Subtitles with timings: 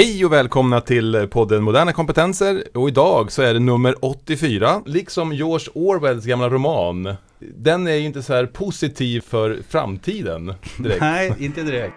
[0.00, 5.32] Hej och välkomna till podden Moderna kompetenser och idag så är det nummer 84, liksom
[5.32, 7.14] George Orwells gamla roman.
[7.38, 11.00] Den är ju inte så här positiv för framtiden direkt.
[11.00, 11.94] Nej, inte direkt.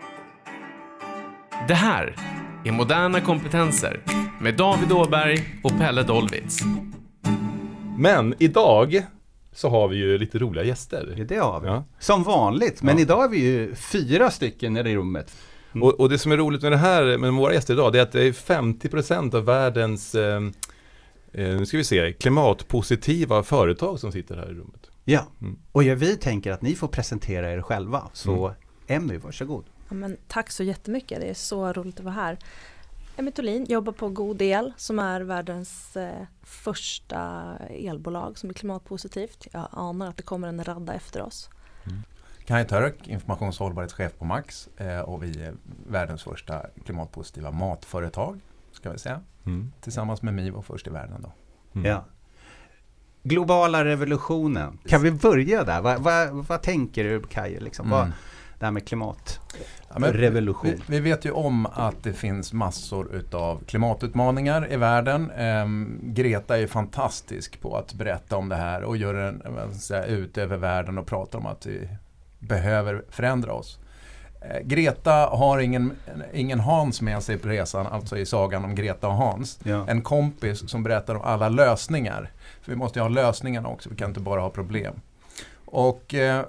[1.67, 2.15] Det här
[2.65, 3.99] är Moderna kompetenser
[4.41, 6.59] med David Åberg och Pelle Dolvitz.
[7.97, 9.01] Men idag
[9.53, 11.25] så har vi ju lite roliga gäster.
[11.29, 11.67] Det har vi.
[11.67, 11.83] Ja.
[11.99, 13.01] Som vanligt, men Ja.
[13.01, 15.35] idag är vi ju fyra stycken i rummet.
[15.73, 15.83] Mm.
[15.83, 18.03] Och, och det som är roligt med det här, med våra gäster idag, det är
[18.03, 20.35] att det är 50% av världens, eh,
[21.33, 24.89] eh, nu ska vi se, klimatpositiva företag som sitter här i rummet.
[25.05, 25.59] Ja, Mm.
[25.71, 28.09] och ja, vi tänker att ni får presentera er själva.
[28.13, 28.53] Så Mm.
[28.87, 29.65] Emmy, varsågod.
[29.89, 32.37] Ja, men tack så jättemycket, det är så roligt att vara här.
[33.17, 39.47] Emmy Thulin jobbar på God El som är världens eh, första elbolag som är klimatpositivt.
[39.51, 41.49] Jag anar att det kommer en radda efter oss.
[42.45, 45.53] Kaj Török, informations och hållbarhetschef på Max eh, och vi är
[45.87, 48.39] världens första klimatpositiva matföretag.
[48.71, 49.21] Ska vi säga.
[49.45, 49.71] Mm.
[49.81, 51.31] Tillsammans med Mivo först i världen då.
[51.79, 51.91] Mm.
[51.91, 52.05] Ja.
[53.23, 54.77] Globala revolutionen.
[54.87, 55.81] Kan vi börja där?
[55.81, 57.59] Vad, vad, vad tänker du Kaj?
[57.59, 57.89] Liksom?
[57.89, 58.13] Vad, Mm.
[58.59, 59.39] det här med klimat?
[59.89, 59.95] Ja.
[60.63, 65.31] Vi, vi vet ju om att det finns massor utav klimatutmaningar i världen.
[65.31, 70.37] Ehm, Greta är fantastisk på att berätta om det här och gör en säga, ut
[70.37, 71.89] över världen och pratar om att vi
[72.47, 73.79] behöver förändra oss.
[74.41, 75.93] Eh, Greta har ingen,
[76.33, 79.59] ingen Hans med sig på resan, alltså i sagan om Greta och Hans.
[79.63, 79.85] Ja.
[79.87, 82.31] En kompis som berättar om alla lösningar.
[82.61, 84.93] För vi måste ju ha lösningarna också, vi kan inte bara ha problem.
[85.65, 86.45] Och eh,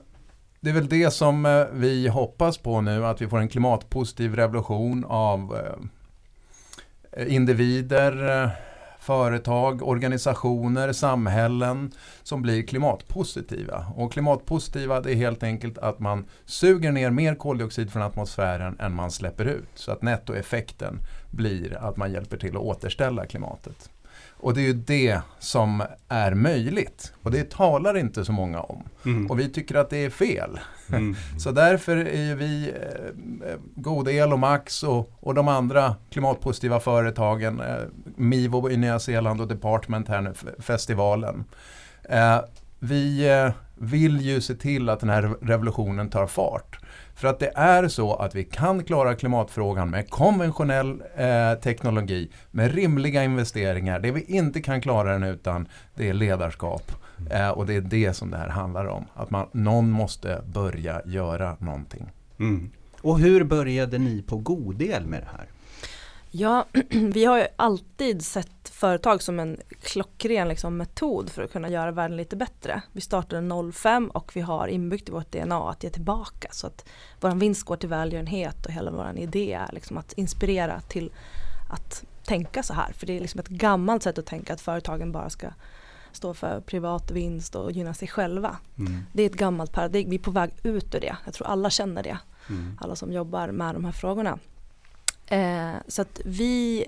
[0.61, 4.37] det är väl det som eh, vi hoppas på nu, att vi får en klimatpositiv
[4.37, 8.51] revolution av eh, individer, eh,
[9.05, 13.87] företag, organisationer, samhällen som blir klimatpositiva.
[13.97, 18.95] Och klimatpositiva det är helt enkelt att man suger ner mer koldioxid från atmosfären än
[18.95, 19.69] man släpper ut.
[19.75, 20.99] Så att nettoeffekten
[21.31, 23.91] blir att man hjälper till att återställa klimatet.
[24.45, 27.13] Och det är ju det som är möjligt.
[27.23, 28.89] Och det talar inte så många om.
[29.05, 29.31] Mm.
[29.31, 30.61] Och vi tycker att det är fel.
[30.93, 31.17] Mm.
[31.39, 36.81] Så därför är ju vi eh, God El och Max och, och de andra klimatpositiva
[36.81, 37.77] företagen, eh,
[38.17, 41.45] Mivo i Nya Zeeland och Department här nu, festivalen.
[42.03, 42.41] Eh,
[42.79, 46.79] vi eh, vill ju se till att den här revolutionen tar fart.
[47.25, 52.75] För att det är så att vi kan klara klimatfrågan med konventionell eh, teknologi, med
[52.75, 54.01] rimliga investeringar.
[54.01, 56.93] Det vi inte kan klara den utan, det är ledarskap.
[57.31, 59.05] Eh, och det är det som det här handlar om.
[59.15, 62.11] Att man, någon måste börja göra någonting.
[62.39, 62.71] Mm.
[63.01, 65.49] Och hur började ni på Godel med det här?
[66.31, 71.69] Ja, vi har ju alltid sett företag som en klockren liksom, metod för att kunna
[71.69, 72.83] göra världen lite bättre.
[72.93, 76.85] Vi startade 05 och vi har inbyggt i vårt DNA att ge tillbaka så att
[77.21, 81.13] vår vinst går till välgörenhet och hela vår idé är liksom att inspirera till
[81.71, 82.93] att tänka så här.
[82.93, 85.49] För det är liksom ett gammalt sätt att tänka att företagen bara ska
[86.13, 88.57] stå för privat vinst och gynna sig själva.
[88.79, 89.01] Mm.
[89.13, 91.17] Det är ett gammalt paradigm, vi är på väg ut ur det.
[91.25, 92.19] Jag tror alla känner det
[92.51, 92.79] Mm.
[92.81, 94.39] alla som jobbar med de här frågorna.
[95.27, 96.85] Eh, så att vi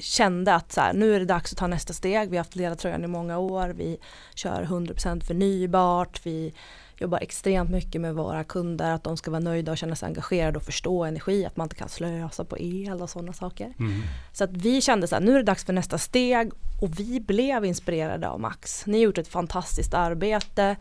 [0.00, 2.30] kände att så här, nu är det dags att ta nästa steg.
[2.30, 3.68] Vi har haft ledartröjan i många år.
[3.68, 3.98] Vi
[4.34, 6.20] kör 100% förnybart.
[6.26, 6.54] Vi
[6.96, 8.90] jobbar extremt mycket med våra kunder.
[8.90, 11.46] Att de ska vara nöjda och känna sig engagerade och förstå energi.
[11.46, 13.74] Att man inte kan slösa på el och sådana saker.
[13.78, 14.02] Mm.
[14.32, 17.20] Så att vi kände så här, nu är det dags för nästa steg och vi
[17.20, 18.86] blev inspirerade av Max.
[18.86, 20.76] Ni har gjort ett fantastiskt arbete.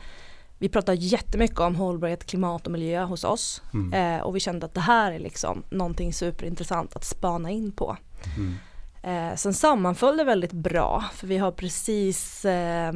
[0.57, 3.61] Vi pratar jättemycket om hållbarhet, klimat och miljö hos oss.
[3.73, 3.93] Mm.
[3.93, 7.97] Eh, och vi kände att det här är liksom någonting superintressant att spana in på.
[8.37, 8.55] Mm.
[9.03, 12.93] Eh, sen sammanföll det väldigt bra för vi har precis eh,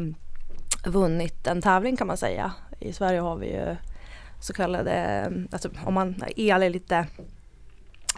[0.85, 2.53] vunnit en tävling kan man säga.
[2.79, 3.75] I Sverige har vi ju
[4.39, 7.07] så kallade, alltså om man, el är lite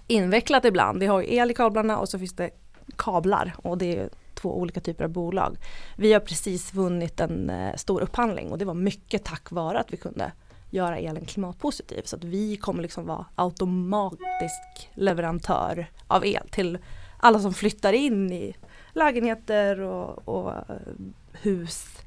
[0.08, 1.00] invecklat ibland.
[1.00, 2.50] Vi har ju el i kablarna och så finns det
[2.96, 5.58] kablar och det är två olika typer av bolag.
[5.96, 9.94] Vi har precis vunnit en eh, stor upphandling och det var mycket tack vare att
[9.94, 10.32] vi kunde
[10.70, 12.02] göra elen klimatpositiv.
[12.06, 16.78] Så att vi kommer liksom vara automatisk leverantör av el till
[17.18, 18.56] alla som flyttar in i
[18.94, 20.76] lägenheter och, och eh,
[21.32, 21.98] hus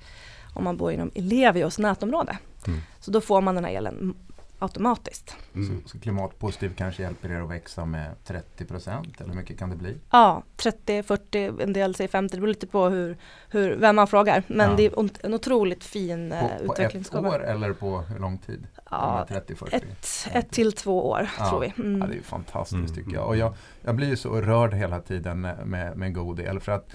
[0.54, 2.38] om man bor inom Elevios nätområde.
[2.66, 2.80] Mm.
[3.00, 4.14] Så då får man den här elen
[4.60, 5.36] automatiskt.
[5.54, 5.82] Mm.
[5.86, 9.96] Så, klimatpositiv kanske hjälper er att växa med 30% eller hur mycket kan det bli?
[10.10, 13.16] Ja, 30, 40, en del säger 50, det beror lite på hur,
[13.50, 14.42] hur, vem man frågar.
[14.46, 14.76] Men Ja.
[14.76, 17.28] det är en otroligt fin eh, På, på ett utvecklingskurva.
[17.28, 18.66] år eller på hur lång tid?
[18.90, 19.74] Ja, De här 30-40?
[19.74, 21.48] ett, ett till två år Ja.
[21.50, 21.72] tror vi.
[21.78, 22.00] Mm.
[22.00, 22.94] Ja, det är ju fantastiskt Mm.
[22.94, 23.26] tycker jag.
[23.26, 26.60] Och jag, jag blir ju så rörd hela tiden med, med god el.
[26.60, 26.90] För att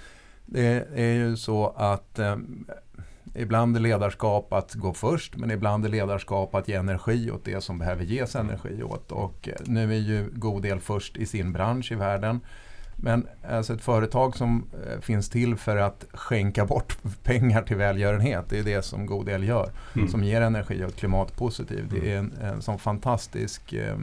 [0.48, 2.36] det är ju så att eh,
[3.38, 7.60] ibland är ledarskap att gå först men ibland är ledarskap att ge energi åt det
[7.60, 9.12] som behöver ges energi åt.
[9.12, 12.40] Och eh, nu är ju god el först i sin bransch i världen.
[12.98, 18.44] Men alltså ett företag som eh, finns till för att skänka bort pengar till välgörenhet,
[18.48, 19.70] det är det som god el gör.
[19.96, 20.08] Mm.
[20.08, 21.88] Som ger energi och klimatpositiv.
[21.90, 23.96] Det är en, en sån fantastisk eh,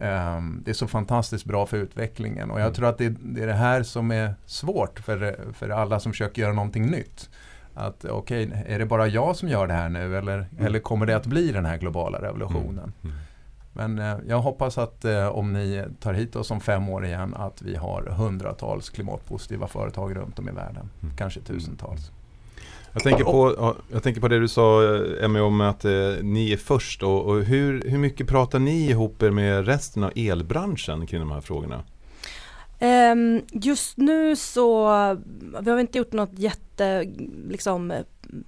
[0.00, 2.74] ehm, det är så fantastiskt bra för utvecklingen och jag Mm.
[2.74, 6.42] tror att det, det är det här som är svårt för, för alla som försöker
[6.42, 7.30] göra någonting nytt.
[7.78, 11.16] Att okej, är det bara jag som gör det här nu eller, eller kommer det
[11.16, 12.92] att bli den här globala revolutionen?
[13.04, 13.16] Mm.
[13.72, 17.34] Men eh, jag hoppas att eh, om ni tar hit oss om fem år igen
[17.34, 20.90] att vi har hundratals klimatpositiva företag runt om i världen.
[21.02, 21.16] Mm.
[21.16, 22.10] Kanske tusentals.
[22.92, 25.92] Jag tänker, på, ja, jag tänker på det du sa eh, Emmy om att eh,
[26.22, 30.12] ni är först och, och hur, hur mycket pratar ni ihop er med resten av
[30.16, 31.82] elbranschen kring de här frågorna?
[32.78, 34.86] Ehm, just nu så,
[35.60, 37.04] vi har inte gjort något jätte,
[37.48, 37.92] liksom,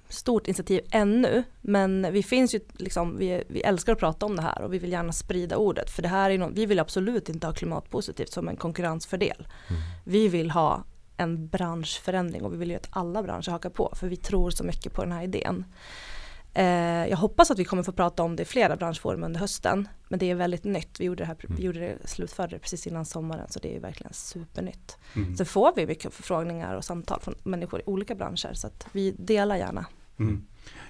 [0.09, 1.43] stort initiativ ännu.
[1.61, 4.79] Men vi finns ju, liksom, vi, vi älskar att prata om det här och vi
[4.79, 5.89] vill gärna sprida ordet.
[5.89, 9.47] För det här är något, vi vill absolut inte ha klimatpositivt som en konkurrensfördel.
[9.69, 9.81] Mm.
[10.05, 10.83] Vi vill ha
[11.17, 13.93] en branschförändring och vi vill ju att alla branscher hakar på.
[13.95, 15.65] För vi tror så mycket på den här idén.
[16.59, 19.87] Eh, jag hoppas att vi kommer få prata om det i flera branschforum under hösten.
[20.07, 20.99] Men det är väldigt nytt.
[20.99, 23.79] Vi gjorde det, här, vi gjorde det, slutförde det precis innan sommaren så det är
[23.79, 24.97] verkligen supernytt.
[25.15, 25.37] Mm.
[25.37, 29.11] Sen får vi mycket förfrågningar och samtal från människor i olika branscher så att vi
[29.11, 29.85] delar gärna.
[30.19, 30.45] Mm.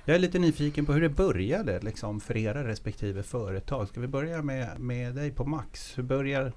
[0.06, 3.88] Jag är lite nyfiken på hur det började liksom, för era respektive företag.
[3.88, 5.98] Ska vi börja med, med dig på Max?
[5.98, 6.54] Hur, börjar,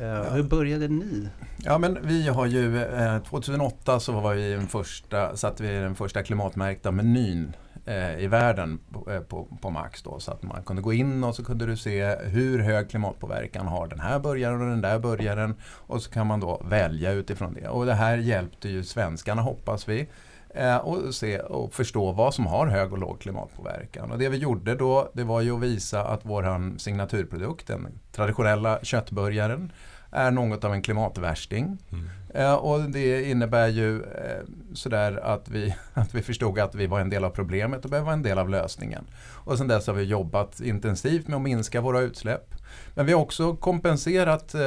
[0.00, 1.28] eh, hur började ni?
[1.58, 5.94] Ja men vi har ju, eh, 2008 så var vi den första, satte vi den
[5.94, 7.52] första klimatmärkta menyn
[7.84, 10.20] eh, i världen på, eh, på, på Max då.
[10.20, 13.86] Så att man kunde gå in och så kunde du se hur hög klimatpåverkan har
[13.86, 15.54] den här burgaren och den där burgaren.
[15.62, 17.68] Och så kan man då välja utifrån det.
[17.68, 20.08] Och det här hjälpte ju svenskarna hoppas vi.
[20.54, 24.10] Eh, och se och förstå vad som har hög och låg klimatpåverkan.
[24.10, 28.78] Och det vi gjorde då det var ju att visa att våran signaturprodukt, den traditionella
[28.82, 29.72] köttburgaren,
[30.10, 31.78] är något av en klimatvärsting.
[31.92, 32.08] Mm.
[32.34, 37.00] Eh, och det innebär ju eh, sådär att vi, att vi förstod att vi var
[37.00, 39.04] en del av problemet och behöver vara en del av lösningen.
[39.34, 42.54] Och sedan dess har vi jobbat intensivt med att minska våra utsläpp.
[42.94, 44.60] Men vi har också kompenserat eh,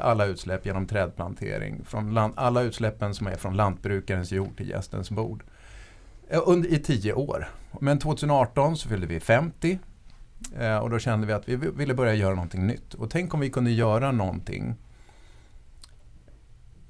[0.00, 1.84] alla utsläpp genom trädplantering.
[1.84, 5.42] Från land, alla utsläppen som är från lantbrukarens jord till gästens bord.
[6.28, 7.48] Eh, under, I tio år.
[7.80, 9.78] Men 2018 så fyllde vi 50.
[10.58, 12.94] Eh, och då kände vi att vi ville börja göra någonting nytt.
[12.94, 14.76] Och tänk om vi kunde göra någonting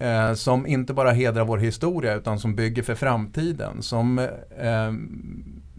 [0.01, 3.83] eh, som inte bara hedrar vår historia utan som bygger för framtiden.
[3.83, 4.19] Som
[4.59, 4.93] eh,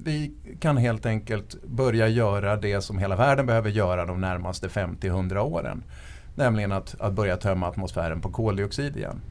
[0.04, 5.38] vi kan helt enkelt börja göra det som hela världen behöver göra de närmaste 50-100
[5.38, 5.84] åren.
[6.36, 9.22] Nämligen att, att börja tömma atmosfären på koldioxid igen.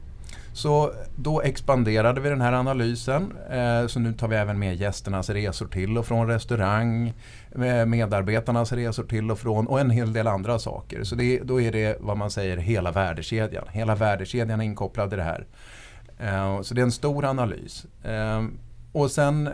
[0.53, 3.33] Så då expanderade vi den här analysen.
[3.49, 7.13] Eh, så nu tar vi även med gästernas resor till och från restaurang,
[7.55, 11.03] eh, medarbetarnas resor till och från och en hel del andra saker.
[11.03, 13.65] Så det, då är det vad man säger hela värdekedjan.
[13.69, 15.45] Hela värdekedjan är inkopplad i det här.
[16.19, 17.85] Eh, så det är en stor analys.
[18.91, 19.49] Och sen,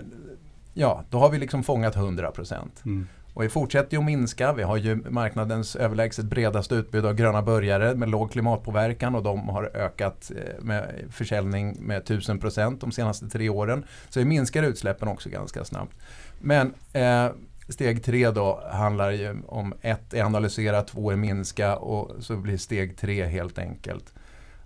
[0.74, 2.82] ja, då har vi liksom fångat 100 procent.
[2.86, 3.08] Mm.
[3.38, 4.54] Och vi fortsätter ju att minska.
[4.54, 9.50] Vi har ju marknadens överlägset bredaste utbud av gröna burgare med låg klimatpåverkan och de
[9.50, 13.86] har ökat eh, med försäljning med 1000 procent de senaste tre åren.
[14.10, 15.96] Så vi minskar utsläppen också ganska snabbt.
[16.40, 17.30] Men eh,
[17.70, 22.58] steg tre då handlar ju om ett är analysera, två är minska och så blir
[22.58, 24.14] steg tre helt enkelt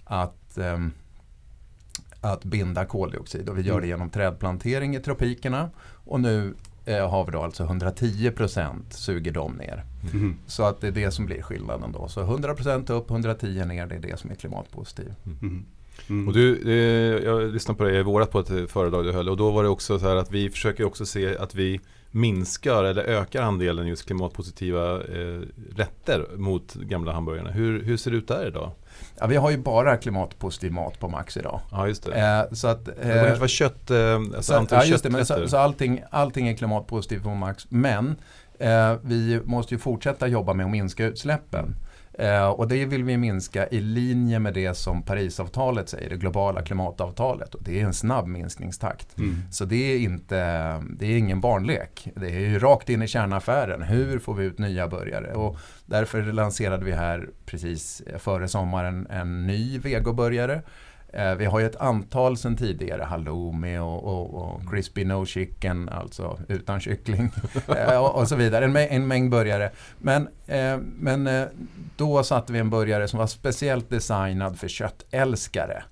[0.04, 0.92] att ehm,
[2.22, 5.70] att binda koldioxid och vi gör det genom trädplantering i tropikerna
[6.06, 6.54] och nu
[6.86, 9.84] eh, har vi då alltså 110 procent suger de ner.
[10.14, 10.36] Mm.
[10.48, 12.08] Så att det är det som blir skillnaden då.
[12.08, 15.14] Så 100 procent upp, 110 ner, det är det som är klimatpositiv.
[15.26, 15.66] Mm.
[16.10, 16.28] Mm.
[16.28, 19.30] Och du, eh, jag lyssnade på dig i vårat på ett eh, föredrag du höll
[19.30, 21.80] och då var det också så här att vi försöker också se att vi
[22.12, 25.42] minskar eller ökar andelen just klimatpositiva eh,
[25.76, 27.52] rätter mot gamla hamburgarna.
[27.52, 28.72] Hur, hur ser det ut där idag?
[29.22, 31.60] Ja, vi har ju bara klimatpositiv mat på Max idag.
[31.72, 32.20] Ja just det.
[32.20, 35.26] Eh, så att, det kanske eh, var kött, eh, alltså så, ja, just det, men
[35.26, 37.66] så, så allting, allting är klimatpositivt på Max.
[37.70, 38.16] Men
[38.60, 41.76] eh, vi måste ju fortsätta jobba med att minska utsläppen.
[42.14, 46.62] Eh, och det vill vi minska i linje med det som Parisavtalet säger, det globala
[46.62, 47.56] klimatavtalet.
[47.56, 49.18] Och det är en snabb minskningstakt.
[49.18, 49.38] Mm.
[49.52, 50.38] Så det är, inte,
[50.90, 52.08] det är ingen barnlek.
[52.16, 53.82] Det är ju rakt in i kärnaffären.
[53.82, 55.34] Hur får vi ut nya burgare?
[55.34, 60.62] Och därför lanserade vi här precis före sommaren en ny vegoburgare.
[61.14, 65.90] Eh, vi har ju ett antal sedan tidigare, halloumi och, och, och crispy no chicken,
[65.90, 67.32] alltså utan kyckling
[67.68, 68.66] eh, och, och så vidare.
[68.66, 69.72] En, mä- en mängd burgare.
[69.98, 71.44] Men, eh, men eh,
[71.96, 75.84] då satte vi en burgare som var speciellt designad för köttälskare.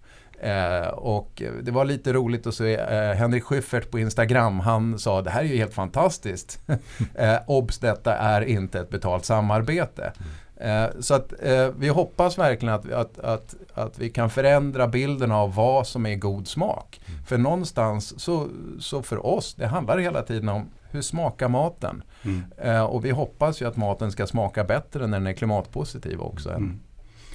[0.41, 4.59] Eh, och det var lite roligt att se eh, Henrik Schyffert på Instagram.
[4.59, 6.59] Han sa det här är ju helt fantastiskt.
[7.15, 10.13] eh, obs, detta är inte ett betalt samarbete.
[10.60, 15.32] Eh, så att eh, vi hoppas verkligen att, att, att, att vi kan förändra bilden
[15.32, 17.01] av vad som är god smak.
[17.06, 17.24] Mm.
[17.24, 18.48] För någonstans så,
[18.80, 22.04] så för oss, det handlar hela tiden om hur smakar maten?
[22.24, 22.44] Mm.
[22.58, 26.50] Eh, och vi hoppas ju att maten ska smaka bättre när den är klimatpositiv också
[26.50, 26.80] Mm.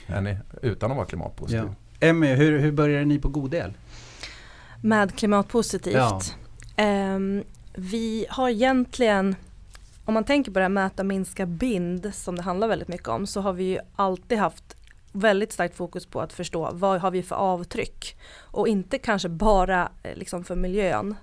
[0.07, 1.75] än, än i, utan att vara klimatpositiv.
[2.01, 2.09] Ja.
[2.09, 3.73] Emmy, hur, hur började ni på Godel?
[4.81, 5.95] Med klimatpositivt.
[5.95, 6.21] Ja.
[6.77, 9.37] Ehm, vi har egentligen,
[10.05, 13.27] om man tänker på det här mäta, minska, bind som det handlar väldigt mycket om
[13.27, 14.77] så har vi ju alltid haft
[15.13, 19.93] väldigt starkt fokus på att förstå vad har vi för avtryck och inte kanske bara
[20.03, 21.15] eh, liksom för miljön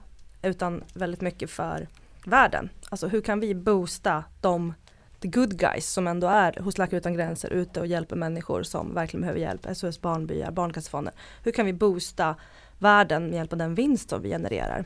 [0.42, 1.88] utan väldigt mycket för
[2.26, 2.70] världen.
[2.90, 4.74] Alltså hur kan vi boosta de
[5.20, 8.94] the good guys som ändå är hos Läkare Utan Gränser ute och hjälper människor som
[8.94, 11.14] verkligen behöver hjälp, SOS Barnbyar, Barncancerfonden.
[11.44, 12.36] Hur kan vi boosta
[12.80, 14.86] världen med hjälp av den vinst som vi genererar?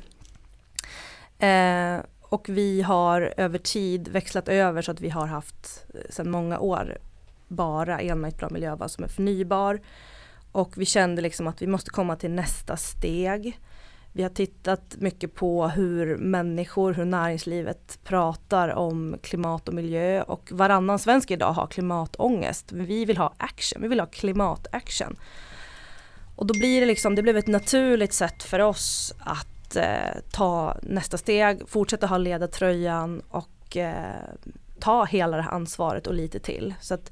[1.39, 2.01] Eh,
[2.35, 6.59] och vi har över tid växlat över så att vi har haft eh, sedan många
[6.59, 6.97] år
[7.47, 9.79] bara enmärkt bra miljöval som är förnybar.
[10.51, 13.59] Och vi kände liksom att vi måste komma till nästa steg.
[14.13, 20.51] Vi har tittat mycket på hur människor, hur näringslivet pratar om klimat och miljö och
[20.51, 22.71] varannan svensk idag har klimatångest.
[22.71, 25.15] Men vi vill ha action, vi vill ha klimataction.
[26.35, 30.77] Och då blir det liksom, det blev ett naturligt sätt för oss att eh, ta
[30.81, 34.23] nästa steg, fortsätta ha ledartröjan och eh,
[34.79, 36.73] ta hela det här ansvaret och lite till.
[36.81, 37.11] Så att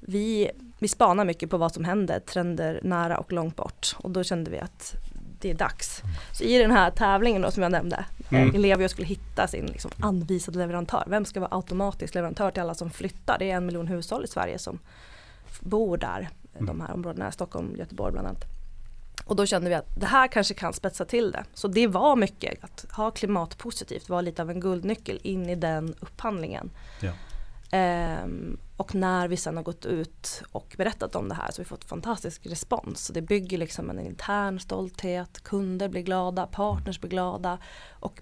[0.00, 3.96] vi, vi spanar mycket på vad som händer, trender nära och långt bort.
[3.98, 4.94] Och då kände vi att
[5.40, 6.02] det är dags.
[6.32, 8.42] Så i den här tävlingen då som jag nämnde, Mm.
[8.42, 8.54] mm.
[8.54, 11.04] Ellevio skulle hitta sin liksom anvisade leverantör.
[11.06, 13.38] Vem ska vara automatisk leverantör till alla som flyttar?
[13.38, 14.78] Det är en miljon hushåll i Sverige som
[15.60, 18.44] bor där, de här områdena, Stockholm, Göteborg bland annat.
[19.24, 21.44] Och då kände vi att det här kanske kan spetsa till det.
[21.54, 25.94] Så det var mycket, att ha klimatpositivt var lite av en guldnyckel in i den
[26.00, 26.70] upphandlingen.
[27.00, 27.12] Ja.
[27.74, 31.64] Ehm, och när vi sen har gått ut och berättat om det här så har
[31.64, 33.00] vi fått fantastisk respons.
[33.00, 37.58] Så det bygger liksom en intern stolthet, kunder blir glada, partners blir glada
[38.00, 38.20] och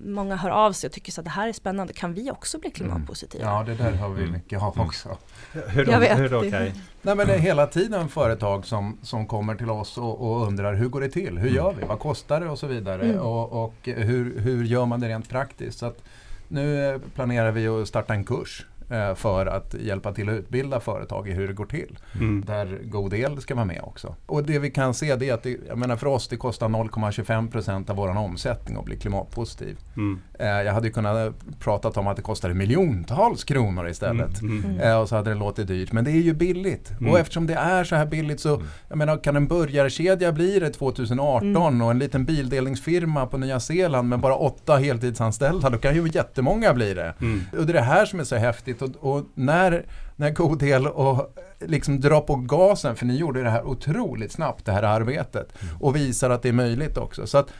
[0.00, 2.58] många hör av sig och tycker så att det här är spännande, kan vi också
[2.58, 3.44] bli klimatpositiva?
[3.44, 5.18] Ja, det där har vi mycket av också.
[5.52, 6.18] Hur Jag vet.
[6.18, 6.74] hur då Kaj?
[7.02, 10.74] Nej, men det är hela tiden företag som, som kommer till oss och, och undrar
[10.74, 11.38] hur går det till?
[11.38, 11.86] Hur gör vi?
[11.86, 12.48] Vad kostar det?
[12.48, 13.02] Och så vidare.
[13.02, 13.20] Mm.
[13.20, 15.78] Och, och hur, hur gör man det rent praktiskt?
[15.78, 16.02] Så att
[16.48, 18.66] nu planerar vi att starta en kurs
[19.14, 21.98] för att hjälpa till att utbilda företag i hur det går till.
[22.14, 22.44] Mm.
[22.46, 24.14] Där god el ska vara med också.
[24.26, 26.68] Och det vi kan se det är att det, jag menar för oss det kostar
[26.68, 29.78] 0,25% av vår omsättning att bli klimatpositiv.
[29.96, 30.20] Mm.
[30.38, 34.40] Eh, jag hade ju kunnat prata om att det kostade miljontals kronor istället.
[34.40, 34.64] Mm.
[34.64, 34.80] Mm.
[34.80, 35.92] Eh, och så hade det låtit dyrt.
[35.92, 36.90] Men det är ju billigt.
[36.90, 37.12] Mm.
[37.12, 40.70] Och eftersom det är så här billigt så, jag menar, kan en burgarkedja bli det
[40.70, 41.82] 2018 Mm.
[41.82, 46.74] och en liten bildelningsfirma på Nya Zeeland med bara åtta heltidsanställda, då kan ju jättemånga
[46.74, 47.14] bli det.
[47.20, 47.40] Mm.
[47.58, 48.81] Och det är det här som är så häftigt.
[48.82, 49.86] Och, och när,
[50.16, 54.64] när God El och liksom drar på gasen, för ni gjorde det här otroligt snabbt,
[54.64, 55.52] det här arbetet.
[55.80, 57.26] Och visar att det är möjligt också.
[57.26, 57.52] Så att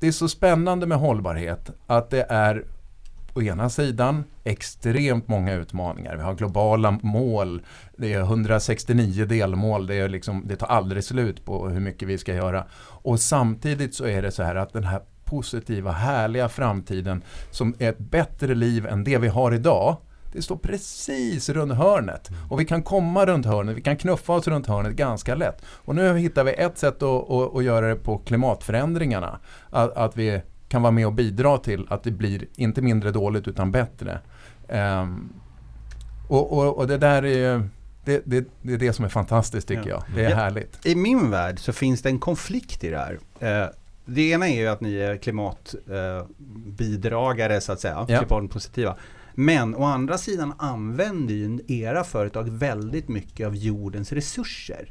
[0.00, 2.64] det är så spännande med hållbarhet att det är
[3.34, 6.16] å ena sidan extremt många utmaningar.
[6.16, 7.62] Vi har globala mål,
[7.96, 12.18] det är 169 delmål, det, är liksom, det tar aldrig slut på hur mycket vi
[12.18, 12.64] ska göra.
[12.80, 17.88] Och samtidigt så är det så här att den här positiva, härliga framtiden som är
[17.88, 19.96] ett bättre liv än det vi har idag,
[20.32, 22.28] det står precis runt hörnet.
[22.48, 25.62] Och vi kan komma runt hörnet, vi kan knuffa oss runt hörnet ganska lätt.
[25.66, 29.38] Och nu hittar vi ett sätt att, att, att göra det på klimatförändringarna.
[29.70, 33.48] Att, att vi kan vara med och bidra till att det blir inte mindre dåligt
[33.48, 34.20] utan bättre.
[34.68, 35.28] Ehm,
[36.28, 37.68] och, och, och det där är
[38.04, 40.02] det, det, det är det som är fantastiskt tycker Ja.
[40.06, 40.16] jag.
[40.16, 40.86] Det är härligt.
[40.86, 43.18] I min värld så finns det en konflikt i det här.
[43.40, 43.66] Eh,
[44.04, 48.18] det ena är ju att ni är klimatbidragare eh, så att säga, Ja.
[48.18, 48.96] klimatpositiva.
[49.40, 54.90] Men å andra sidan använder ju era företag väldigt mycket av jordens resurser.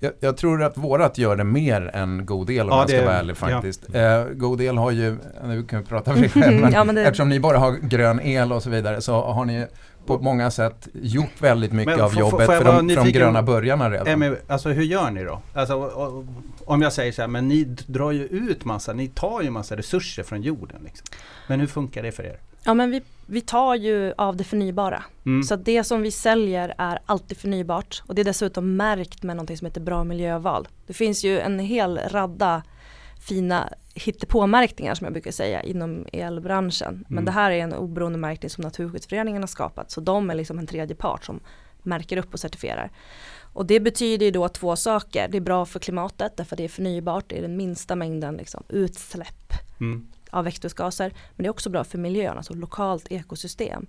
[0.00, 2.98] Jag, jag tror att vårat gör det mer än God El om Ja, jag ska
[2.98, 3.94] det- vara ärlig faktiskt.
[3.94, 6.94] Eh, God El har ju, nu kan vi prata för er själv, men ja, men
[6.94, 9.66] det- eftersom ni bara har grön el och så vidare så har ni
[10.06, 13.12] på många sätt gjort väldigt mycket Men av jobbet för de, för de nyfiken?
[13.12, 14.06] gröna börjarna redan.
[14.06, 15.42] Emmy, alltså hur gör ni då?
[15.54, 15.74] Alltså,
[16.64, 19.76] om jag säger så här, men ni drar ju ut massa, ni tar ju massa
[19.76, 20.80] resurser från jorden.
[20.84, 21.06] Liksom.
[21.48, 22.38] Men hur funkar det för er?
[22.64, 25.04] Ja men vi, vi tar ju av det förnybara.
[25.26, 25.42] Mm.
[25.42, 29.58] Så det som vi säljer är alltid förnybart och det är dessutom märkt med något
[29.58, 30.68] som heter bra miljöval.
[30.86, 32.62] Det finns ju en hel radda
[33.28, 37.04] fina hittepåmärkningar som jag brukar säga inom elbranschen.
[37.08, 37.24] Men Mm.
[37.24, 40.66] det här är en oberoende märkning som Naturskyddsföreningen har skapat så de är liksom en
[40.66, 41.40] tredje part som
[41.82, 42.90] märker upp och certifierar.
[43.52, 45.28] Och det betyder ju då två saker.
[45.28, 48.62] Det är bra för klimatet därför det är förnybart, det är den minsta mängden liksom
[48.68, 50.06] utsläpp Mm.
[50.30, 51.12] Av växthusgaser.
[51.36, 53.86] Men det är också bra för miljön, alltså lokalt ekosystem.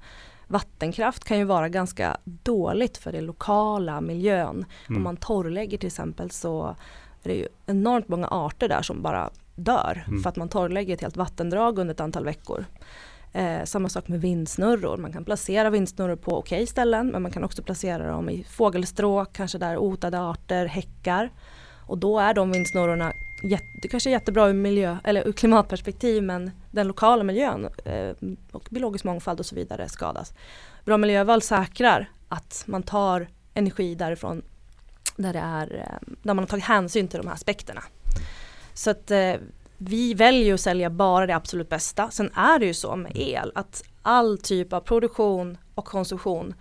[0.48, 4.66] vattenkraft kan ju vara ganska dåligt för den lokala miljön.
[4.90, 4.98] Mm.
[4.98, 6.76] Om man torrlägger till exempel så
[7.24, 10.24] är det ju enormt många arter där som bara dör Mm.
[10.24, 12.66] för att man torrlägger ett helt vattendrag under ett antal veckor.
[13.34, 14.98] Eh, samma sak med vindsnurror.
[14.98, 19.34] Man kan placera vindsnurror på okej ställen men man kan också placera dem i fågelstråk,
[19.34, 21.30] kanske där hotade arter häckar.
[21.88, 26.24] Och då är de vindsnurrorna jätte, det kanske är jättebra ur, miljö, eller ur klimatperspektiv
[26.24, 28.16] men den lokala miljön eh,
[28.52, 30.34] och biologisk mångfald och så vidare skadas.
[30.86, 34.42] Bra miljöval säkrar att man tar energi därifrån
[35.16, 37.84] där, det är, eh, där man har tagit hänsyn till de här aspekterna.
[38.74, 39.34] Så att eh,
[39.78, 42.12] vi väljer att sälja bara det absolut bästa.
[42.12, 46.56] Sen är det ju så med el att all typ av produktion och konsumtion eh,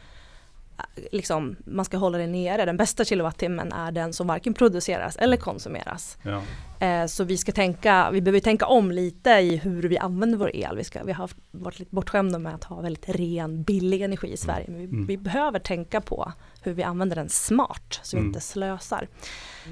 [1.13, 2.65] Liksom, man ska hålla det nere.
[2.65, 6.19] Den bästa kilowattimmen är den som varken produceras eller konsumeras.
[6.23, 6.43] Ja.
[6.87, 10.57] Eh, så vi ska tänka, vi behöver tänka om lite i hur vi använder vår
[10.57, 10.77] el.
[10.77, 14.37] Vi, ska, vi har varit lite bortskämda med att ha väldigt ren, billig energi i
[14.37, 14.65] Sverige.
[14.69, 15.07] Men vi, Mm.
[15.07, 16.33] vi behöver tänka på
[16.63, 18.29] hur vi använder den smart så vi Mm.
[18.29, 19.09] inte slösar.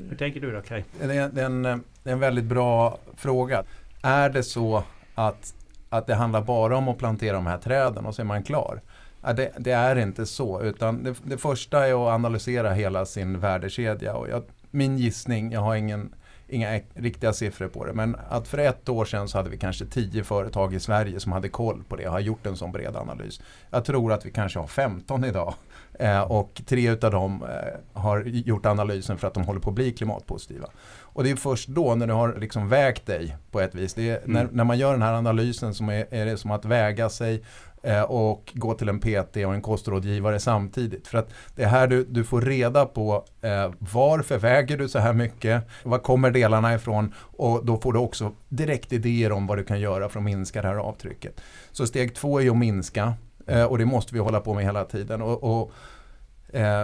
[0.09, 0.85] Hur tänker du då Kaj?
[1.00, 1.71] Det är, det, är en, det
[2.05, 3.65] är en väldigt bra fråga.
[4.03, 4.83] Är det så
[5.15, 5.55] att,
[5.88, 8.81] att det handlar bara om att plantera de här träden och så är man klar?
[9.22, 13.40] Ja, det, det är inte så, utan det, det första är att analysera hela sin
[13.40, 14.14] värdekedja.
[14.14, 16.14] Och jag, min gissning, jag har ingen,
[16.48, 19.87] inga riktiga siffror på det, men att för ett år sedan så hade vi kanske
[19.87, 22.96] tio företag i Sverige som hade koll på det och har gjort en sån bred
[22.96, 23.40] analys.
[23.70, 25.54] Jag tror att vi kanske har 15 idag.
[26.00, 29.75] Eh, och tre utav dem eh, har gjort analysen för att de håller på att
[29.75, 30.66] bli klimatpositiva.
[31.00, 33.98] Och det är först då när du har liksom vägt dig på ett vis.
[33.98, 34.32] Är, Mm.
[34.32, 37.42] när, när man gör den här analysen som är, är det som att väga sig
[37.82, 41.08] Eh, och gå till en PT och en kostrådgivare samtidigt.
[41.08, 44.99] För att det är här du, du får reda på eh, varför väger du så
[44.99, 49.58] här mycket, var kommer delarna ifrån och då får du också direkt idéer om vad
[49.58, 51.40] du kan göra för att minska det här avtrycket.
[51.73, 53.14] Så steg två är ju att minska
[53.47, 55.23] eh, och det måste vi hålla på med hela tiden.
[55.23, 55.73] Och, och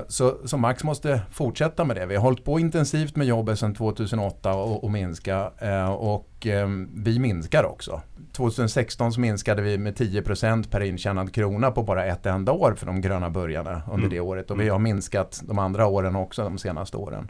[0.08, 2.06] så, så Max måste fortsätta med det.
[2.06, 6.68] Vi har hållit på intensivt med jobbet sedan 2008 och, och minska eh, och eh,
[6.94, 8.00] vi minskar också.
[8.32, 12.86] 2016 så minskade vi med 10% per intjänad krona på bara ett enda år för
[12.86, 14.10] de gröna börjarna under Mm.
[14.10, 17.28] det året och vi har minskat de andra åren också de senaste åren.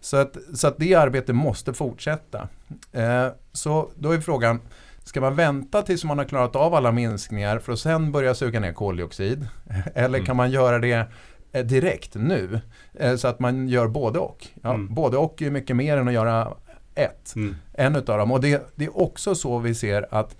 [0.00, 2.48] Så att, så att det arbetet måste fortsätta.
[2.92, 4.60] Eh, Så då är frågan,
[5.04, 8.60] ska man vänta tills man har klarat av alla minskningar för att sen börja suga
[8.60, 9.48] ner koldioxid?
[9.94, 11.04] Eller kan man göra det eh,
[11.62, 12.60] direkt nu?
[12.94, 14.46] Eh, Så att man gör både och.
[14.62, 14.94] Ja, Mm.
[14.94, 16.52] Både och är mycket mer än att göra
[16.94, 17.32] ett.
[17.36, 17.56] Mm.
[17.72, 18.32] En utav dem.
[18.32, 20.36] Och det, det är också så vi ser att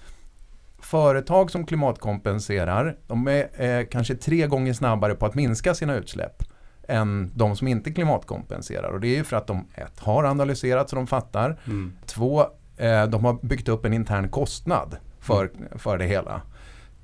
[0.78, 6.42] företag som klimatkompenserar, de är eh, kanske tre gånger snabbare på att minska sina utsläpp
[6.88, 8.90] än de som inte klimatkompenserar.
[8.90, 11.60] Och det är ju för att de ett, har analyserat så de fattar.
[11.66, 11.92] Mm.
[12.06, 12.40] Två,
[12.76, 16.42] eh, de har byggt upp en intern kostnad för, för det hela.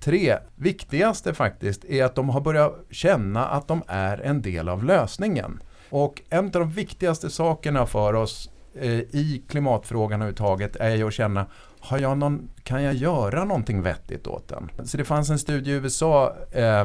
[0.04, 4.84] Tre, viktigaste faktiskt är att de har börjat känna att de är en del av
[4.84, 5.62] lösningen.
[5.90, 11.12] Och en av de viktigaste sakerna för oss eh, i klimatfrågan överhuvudtaget är ju att
[11.12, 11.46] känna
[11.80, 14.70] har jag någon, kan jag göra någonting vettigt åt den?
[14.84, 16.84] Så det fanns en studie i USA eh,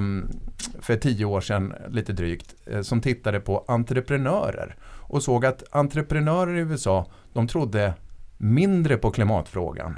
[0.79, 6.55] för tio år sedan, lite drygt, eh, som tittade på entreprenörer och såg att entreprenörer
[6.55, 7.93] i USA, de trodde
[8.37, 9.97] mindre på klimatfrågan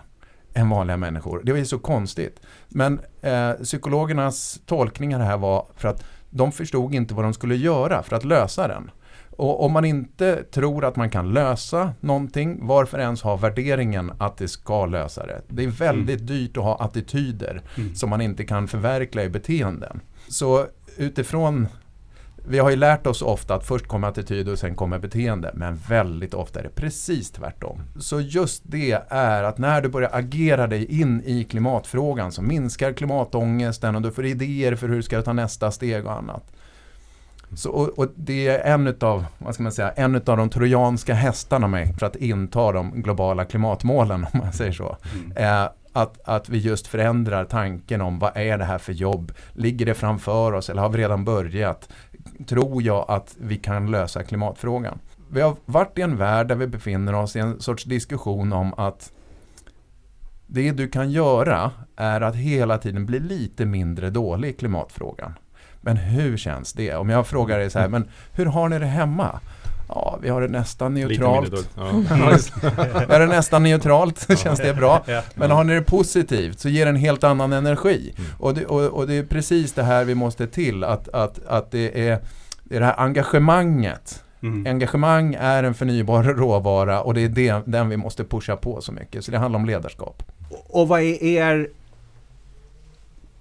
[0.53, 1.41] än vanliga människor.
[1.43, 2.39] Det var ju så konstigt.
[2.69, 8.03] Men eh, psykologernas tolkningar här var för att de förstod inte vad de skulle göra
[8.03, 8.91] för att lösa den.
[9.37, 14.37] Och om man inte tror att man kan lösa någonting, varför ens ha värderingen att
[14.37, 15.41] det ska lösa det?
[15.47, 17.95] Det är väldigt dyrt att ha attityder Mm.
[17.95, 19.99] som man inte kan förverkliga i beteenden.
[20.29, 20.65] Så
[20.97, 21.67] utifrån
[22.49, 25.75] vi har ju lärt oss ofta att först kommer attityd och sen kommer beteende, men
[25.75, 27.81] väldigt ofta är det precis tvärtom.
[27.99, 32.93] Så just det är att när du börjar agera dig in i klimatfrågan så minskar
[32.93, 36.43] klimatångesten och du får idéer för hur du ska ta nästa steg och annat.
[37.55, 41.13] Så, och, och det är en utav, vad ska man säga, en utav de trojanska
[41.13, 44.97] hästarna med för att inta de globala klimatmålen om man säger så.
[45.13, 45.63] Mm.
[45.63, 49.31] Eh, att, att vi just förändrar tanken om vad är det här för jobb?
[49.53, 51.89] Ligger det framför oss eller har vi redan börjat?
[52.47, 54.99] Tror jag att vi kan lösa klimatfrågan?
[55.31, 58.73] Vi har varit i en värld där vi befinner oss i en sorts diskussion om
[58.73, 59.11] att
[60.47, 65.33] det du kan göra är att hela tiden bli lite mindre dålig i klimatfrågan.
[65.81, 66.95] Men hur känns det?
[66.95, 69.39] Om jag frågar dig så här, men hur har ni det hemma?
[69.89, 71.69] Ja, vi har det nästan neutralt.
[71.75, 71.91] Ja.
[73.07, 75.03] Vi har det nästan neutralt, känns det bra?
[75.35, 78.13] Men har ni det positivt så ger det en helt annan energi.
[78.17, 78.31] Mm.
[78.39, 81.71] Och, det, och, och det är precis det här vi måste till, att, att, att
[81.71, 82.19] det, är,
[82.63, 84.23] det är det här engagemanget.
[84.41, 84.67] Mm.
[84.67, 88.91] Engagemang är en förnybar råvara och det är det, den vi måste pusha på så
[88.91, 89.25] mycket.
[89.25, 90.23] Så det handlar om ledarskap.
[90.69, 91.69] Och vad är er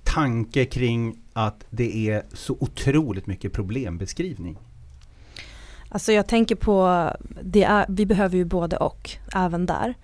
[0.05, 4.57] tanke kring att det är så otroligt mycket problembeskrivning?
[5.89, 7.11] Alltså jag tänker på,
[7.43, 9.95] det är, vi behöver ju både och, även där.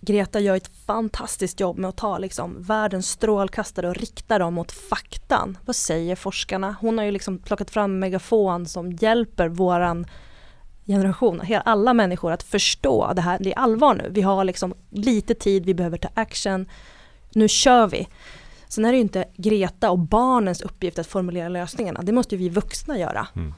[0.00, 4.72] Greta gör ett fantastiskt jobb med att ta liksom världens strålkastare och rikta dem mot
[4.72, 5.58] faktan.
[5.64, 6.76] Vad säger forskarna?
[6.80, 10.06] Hon har ju liksom plockat fram megafon som hjälper våran
[10.86, 14.08] generation, alla människor att förstå det här, det är allvar nu.
[14.10, 16.66] Vi har liksom lite tid, vi behöver ta action.
[17.34, 18.08] Nu kör vi.
[18.68, 22.38] Sen är det ju inte Greta och barnens uppgift att formulera lösningarna, det måste ju
[22.38, 23.26] vi vuxna göra.
[23.36, 23.54] Mm.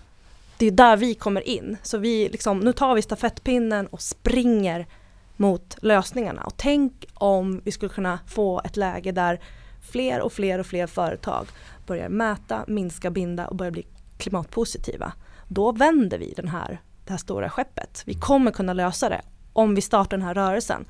[0.64, 1.76] Det är där vi kommer in.
[1.82, 4.86] Så vi liksom, nu tar vi stafettpinnen och springer
[5.36, 6.42] mot lösningarna.
[6.44, 9.40] Och tänk om vi skulle kunna få ett läge där
[9.90, 11.46] fler och fler och fler företag
[11.86, 13.86] börjar mäta, minska, binda och börjar bli
[14.18, 15.12] klimatpositiva.
[15.48, 18.02] Då vänder vi den här, det här stora skeppet.
[18.06, 19.20] Vi kommer kunna lösa det
[19.52, 20.84] om vi startar den här rörelsen.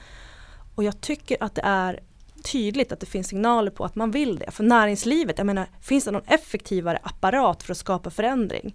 [0.75, 2.01] Och jag tycker att det är
[2.43, 4.51] tydligt att det finns signaler på att man vill det.
[4.51, 8.75] För näringslivet, jag menar, finns det någon effektivare apparat för att skapa förändring?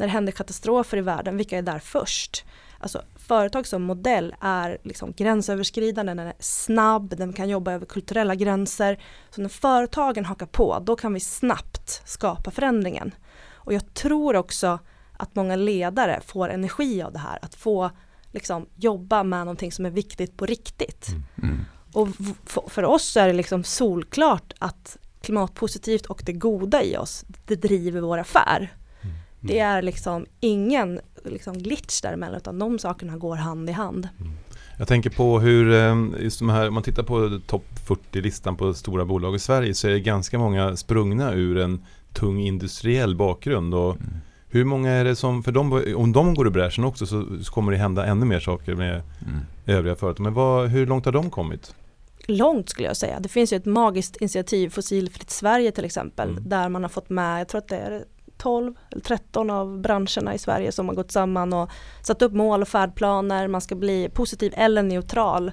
[0.00, 2.44] När det händer katastrofer i världen, vilka är där först?
[2.78, 8.34] Alltså företag som modell är liksom gränsöverskridande, den är snabb, den kan jobba över kulturella
[8.34, 9.02] gränser.
[9.30, 13.14] Så när företagen hakar på, då kan vi snabbt skapa förändringen.
[13.52, 14.78] Och jag tror också
[15.16, 17.90] att många ledare får energi av det här, att få
[18.32, 21.08] liksom, jobba med någonting som är viktigt på riktigt.
[21.08, 21.50] Mm.
[21.52, 21.64] Mm.
[21.92, 22.08] Och
[22.70, 28.00] för oss är det liksom solklart att klimatpositivt och det goda i oss, det driver
[28.00, 28.76] vår affär.
[29.42, 29.54] Mm.
[29.54, 34.08] Det är liksom ingen liksom glitch däremellan utan de sakerna går hand i hand.
[34.20, 34.32] Mm.
[34.78, 38.74] Jag tänker på hur, eh, just de här, om man tittar på topp 40-listan på
[38.74, 43.74] stora bolag i Sverige så är det ganska många sprungna ur en tung industriell bakgrund.
[43.74, 44.08] Och mm.
[44.52, 47.72] Hur många är det som, för dem, om de går i bräschen också så, kommer
[47.72, 49.40] det hända ännu mer saker med mm.
[49.66, 50.22] övriga företag.
[50.22, 51.74] Men vad, hur långt har de kommit?
[52.30, 53.20] långt skulle jag säga.
[53.20, 56.48] Det finns ju ett magiskt initiativ, Fossilfritt Sverige till exempel, mm.
[56.48, 58.04] där man har fått med, jag tror att det är
[58.40, 61.70] 12 eller 13 av branscherna i Sverige som har gått samman och
[62.02, 63.48] satt upp mål och färdplaner.
[63.48, 65.52] Man ska bli positiv eller neutral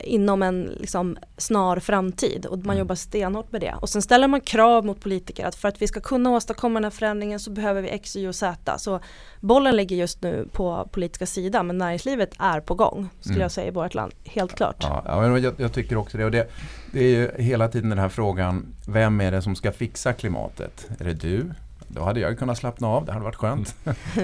[0.00, 2.78] inom en liksom, snar framtid och man mm.
[2.78, 3.74] jobbar stenhårt med det.
[3.80, 6.84] Och sen ställer man krav mot politiker att för att vi ska kunna åstadkomma den
[6.84, 8.78] här förändringen så behöver vi X, Y och Z.
[8.78, 9.00] Så
[9.40, 13.42] bollen ligger just nu på politiska sidan men näringslivet är på gång skulle mm.
[13.42, 14.76] jag säga i vårt land, helt klart.
[14.80, 16.24] Ja, jag, jag tycker också det.
[16.24, 16.50] Och det.
[16.92, 20.88] Det är ju hela tiden den här frågan, vem är det som ska fixa klimatet?
[20.98, 21.50] Är det du?
[21.88, 23.74] Då hade jag kunnat slappna av, det hade varit skönt.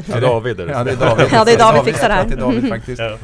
[0.07, 0.73] Ja, David är det.
[0.73, 1.27] Ja, det är David.
[1.33, 2.25] ja, det är David fixar det här.
[2.25, 3.01] Det är David faktiskt.
[3.01, 3.17] Ja.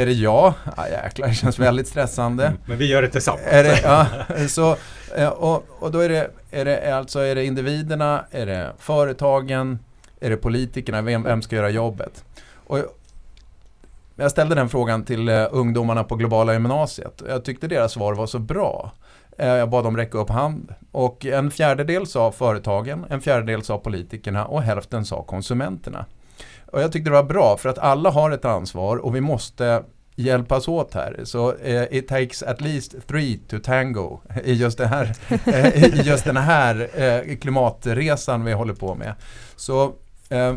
[0.00, 0.52] Är det jag?
[0.76, 2.46] Ja, jäklar, det känns väldigt stressande.
[2.46, 3.42] Mm, men vi gör det tillsammans.
[3.46, 4.06] Är det, ja,
[4.48, 4.76] så,
[5.16, 9.78] eh, och, och då är det, är det alltså är det individerna, är det företagen,
[10.20, 12.24] är det politikerna, vem, vem ska göra jobbet?
[12.66, 12.78] Och
[14.16, 17.22] jag ställde den frågan till uh, ungdomarna på globala gymnasiet.
[17.28, 18.92] Jag tyckte deras svar var så bra.
[19.38, 20.74] Eh, jag bad dem räcka upp hand.
[20.92, 26.06] Och en fjärdedel sa företagen, en fjärdedel sa politikerna och hälften sa konsumenterna.
[26.66, 29.82] Och jag tyckte det var bra för att alla har ett ansvar och vi måste
[30.16, 31.20] hjälpas åt här.
[31.24, 36.02] Så eh, it takes at least three to tango i just, det här, eh, i
[36.04, 39.14] just den här eh, klimatresan vi håller på med.
[39.56, 39.92] Så
[40.28, 40.54] eh,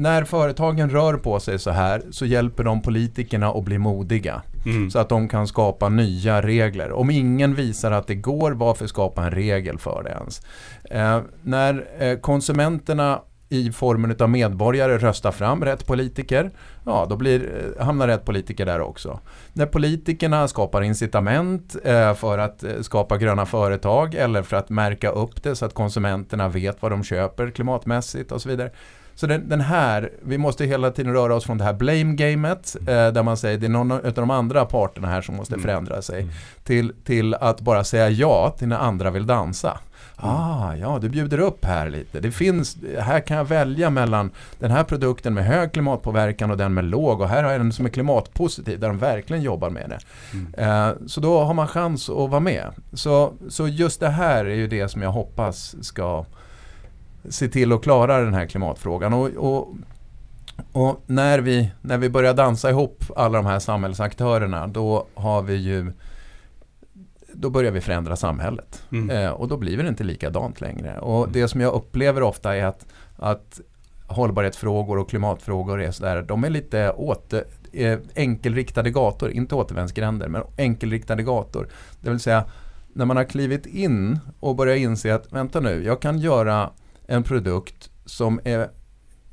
[0.00, 4.42] när företagen rör på sig så här så hjälper de politikerna att bli modiga.
[4.66, 4.90] Mm.
[4.90, 6.92] Så att de kan skapa nya regler.
[6.92, 10.42] Om ingen visar att det går, varför skapa en regel för det ens?
[10.84, 16.50] Eh, när eh, konsumenterna i formen av medborgare röstar fram rätt politiker,
[16.84, 19.20] ja då blir, eh, hamnar rätt politiker där också.
[19.52, 25.10] När politikerna skapar incitament eh, för att eh, skapa gröna företag eller för att märka
[25.10, 28.70] upp det så att konsumenterna vet vad de köper klimatmässigt och så vidare
[29.20, 32.84] så den, den, här, vi måste hela tiden röra oss från det här blame-gamet eh,
[32.86, 35.62] där man säger det är någon av de andra parterna här som måste mm.
[35.62, 36.34] förändra sig mm.
[36.64, 39.68] till, till att bara säga ja till när andra vill dansa.
[39.70, 40.34] Mm.
[40.34, 42.20] Ah, ja, du bjuder upp här lite.
[42.20, 46.74] Det finns, här kan jag välja mellan den här produkten med hög klimatpåverkan och den
[46.74, 49.88] med låg och här har jag den som är klimatpositiv där de verkligen jobbar med
[49.90, 49.98] det.
[50.32, 50.88] Mm.
[50.88, 52.70] Eh, så då har man chans att vara med.
[52.92, 56.24] Så, så just det här är ju det som jag hoppas ska
[57.28, 59.12] se till att klara den här klimatfrågan.
[59.12, 59.74] Och, och,
[60.72, 65.54] och, när, vi, när vi börjar dansa ihop alla de här samhällsaktörerna då har vi
[65.54, 65.92] ju
[67.32, 68.82] då börjar vi förändra samhället.
[68.92, 69.10] Mm.
[69.10, 70.98] Eh, och då blir det inte likadant längre.
[70.98, 71.32] Och mm.
[71.32, 73.60] det som jag upplever ofta är att, att
[74.06, 80.42] hållbarhetsfrågor och klimatfrågor är sådär, de är lite åter, eh, enkelriktade gator, inte återvändsgränder, men
[80.58, 81.68] enkelriktade gator.
[82.00, 82.44] Det vill säga,
[82.92, 86.70] när man har klivit in och börjar inse att vänta nu, jag kan göra
[87.10, 88.70] en produkt som är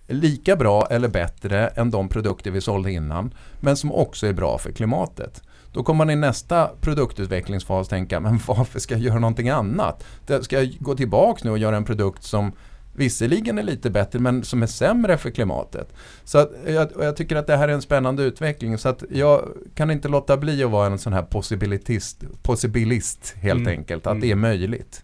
[0.07, 4.57] lika bra eller bättre än de produkter vi sålde innan men som också är bra
[4.57, 5.41] för klimatet.
[5.73, 10.05] Då kommer man i nästa produktutvecklingsfas tänka, men varför ska jag göra någonting annat?
[10.41, 12.51] Ska jag gå tillbaka nu och göra en produkt som
[12.93, 15.93] visserligen är lite bättre men som är sämre för klimatet.
[16.23, 19.49] Så att, jag, jag, tycker att det här är en spännande utveckling så att jag
[19.75, 23.79] kan inte låta bli att vara en sån här possibilist, possibilist helt mm.
[23.79, 24.21] enkelt, att mm.
[24.21, 25.03] det är möjligt.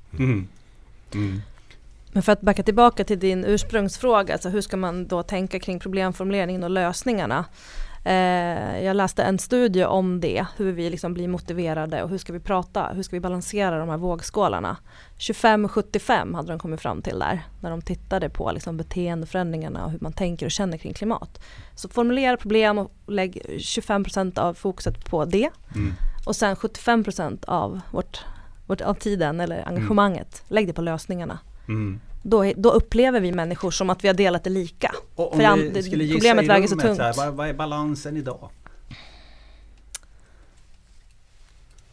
[1.14, 1.42] Mm.
[2.14, 5.80] Men för att backa tillbaka till din ursprungsfråga, alltså hur ska man då tänka kring
[5.80, 7.46] problemformuleringen och lösningarna?
[8.06, 12.34] Eh, jag läste en studie om det, hur vi liksom blir motiverade och hur ska
[12.34, 14.78] vi prata, hur ska vi balansera de här vågskålarna.
[15.18, 20.00] 25-75 hade de kommit fram till där, när de tittade på liksom beteendeförändringarna och hur
[20.02, 21.44] man tänker och känner kring klimat.
[21.76, 25.94] Så formulera problem och lägg 25% av fokuset på det mm.
[26.26, 28.22] och sen 75% av, vårt,
[28.68, 30.56] vårt, av tiden eller engagemanget, mm.
[30.56, 31.40] lägg det på lösningarna.
[31.68, 34.96] Mm då, då upplever vi människor som att vi har delat det lika.
[35.16, 36.98] Och om För vi skulle gissa problemet väger så tungt.
[36.98, 38.50] Så här, vad, vad är balansen idag?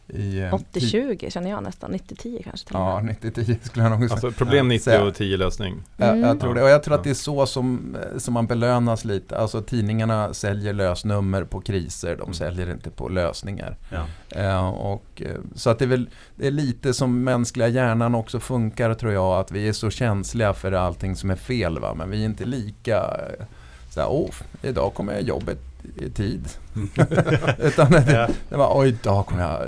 [0.13, 4.13] 80-20 känner jag nästan, 90-10 kanske Ja, 90-10 skulle jag nog säga.
[4.13, 5.73] Alltså problem 90 och 10 lösning.
[5.97, 6.19] Mm.
[6.19, 9.05] Jag, jag, tror det, och jag tror att det är så som, som man belönas
[9.05, 9.37] lite.
[9.37, 12.33] Alltså tidningarna säljer lösnummer på kriser, de mm.
[12.33, 13.77] säljer inte på lösningar.
[13.89, 14.05] Ja.
[14.37, 18.39] Uh, och, eh, så att det är väl det är lite som mänskliga hjärnan också
[18.39, 21.79] funkar tror jag, att vi är så känsliga för allting som är fel.
[21.79, 21.93] Va?
[21.93, 23.45] Men vi är inte lika eh,
[23.89, 25.59] så här, oh, idag kommer jag jobbet
[25.95, 26.47] i tid.
[27.59, 29.67] Utan det, det var, oj, idag kommer jag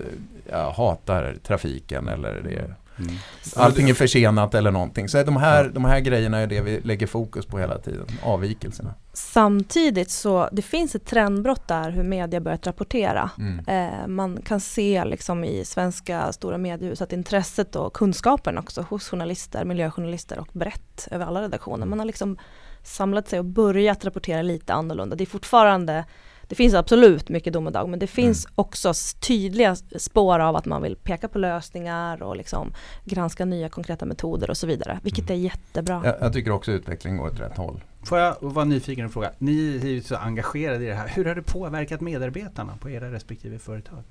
[0.49, 3.15] jag hatar trafiken eller det, Mm.
[3.55, 5.09] Allting är försenat eller någonting.
[5.09, 8.93] Så de här, de här grejerna är det vi lägger fokus på hela tiden, avvikelserna.
[9.13, 13.29] Samtidigt så det finns ett trendbrott där hur media börjat rapportera.
[13.37, 13.65] Mm.
[13.67, 19.09] Eh, man kan se liksom i svenska stora mediehus att intresset och kunskapen också hos
[19.09, 21.85] journalister, miljöjournalister och brett över alla redaktioner.
[21.85, 22.37] Man har liksom
[22.83, 25.15] samlat sig och börjat rapportera lite annorlunda.
[25.15, 26.05] Det är fortfarande
[26.53, 28.53] det finns absolut mycket domedag men det finns mm.
[28.55, 32.73] också tydliga spår av att man vill peka på lösningar och liksom
[33.05, 34.99] granska nya konkreta metoder och så vidare.
[35.03, 35.39] Vilket mm.
[35.39, 36.01] är jättebra.
[36.05, 37.83] Jag, jag tycker också utvecklingen går åt rätt håll.
[38.03, 41.07] Får jag vara nyfiken och fråga, ni är ju så engagerade i det här.
[41.07, 44.03] Hur har det påverkat medarbetarna på era respektive företag?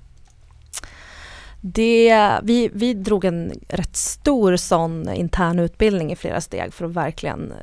[1.65, 6.91] Det, vi, vi drog en rätt stor sån intern utbildning i flera steg för att
[6.91, 7.57] verkligen eh,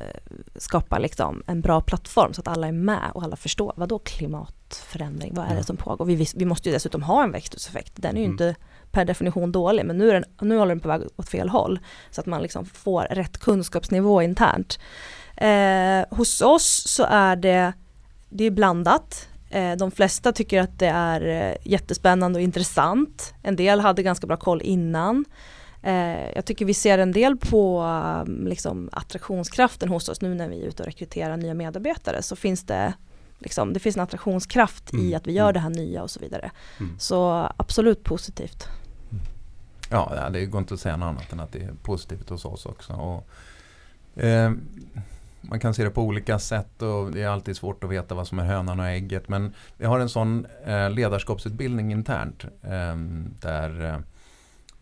[0.55, 3.73] skapa liksom en bra plattform så att alla är med och alla förstår.
[3.75, 5.33] Vad då klimatförändring?
[5.35, 6.05] Vad är det som pågår?
[6.05, 7.93] Vi, vi måste ju dessutom ha en växthuseffekt.
[7.95, 8.31] Den är ju mm.
[8.31, 8.55] inte
[8.91, 11.79] per definition dålig men nu, är den, nu håller den på väg åt fel håll.
[12.11, 14.79] Så att man liksom får rätt kunskapsnivå internt.
[15.37, 17.73] Eh, hos oss så är det,
[18.29, 19.27] det är blandat.
[19.51, 23.33] Eh, de flesta tycker att det är eh, jättespännande och intressant.
[23.41, 25.25] En del hade ganska bra koll innan.
[25.81, 30.47] Eh, jag tycker vi ser en del på mm, liksom, attraktionskraften hos oss nu när
[30.47, 32.93] vi är ute och rekryterar nya medarbetare så finns det
[33.39, 35.05] liksom, det finns en attraktionskraft mm.
[35.05, 35.53] i att vi gör mm.
[35.53, 36.51] det här nya och så vidare.
[36.79, 36.99] Mm.
[36.99, 38.67] Så absolut positivt.
[39.89, 42.65] Ja, det går inte att säga något annat än att det är positivt hos oss
[42.65, 42.93] också.
[42.93, 44.51] Och, eh,
[45.41, 48.27] man kan se det på olika sätt och det är alltid svårt att veta vad
[48.27, 49.29] som är hönan och ägget.
[49.29, 54.03] Men vi har en sån eh, ledarskapsutbildning internt ehm, eh, där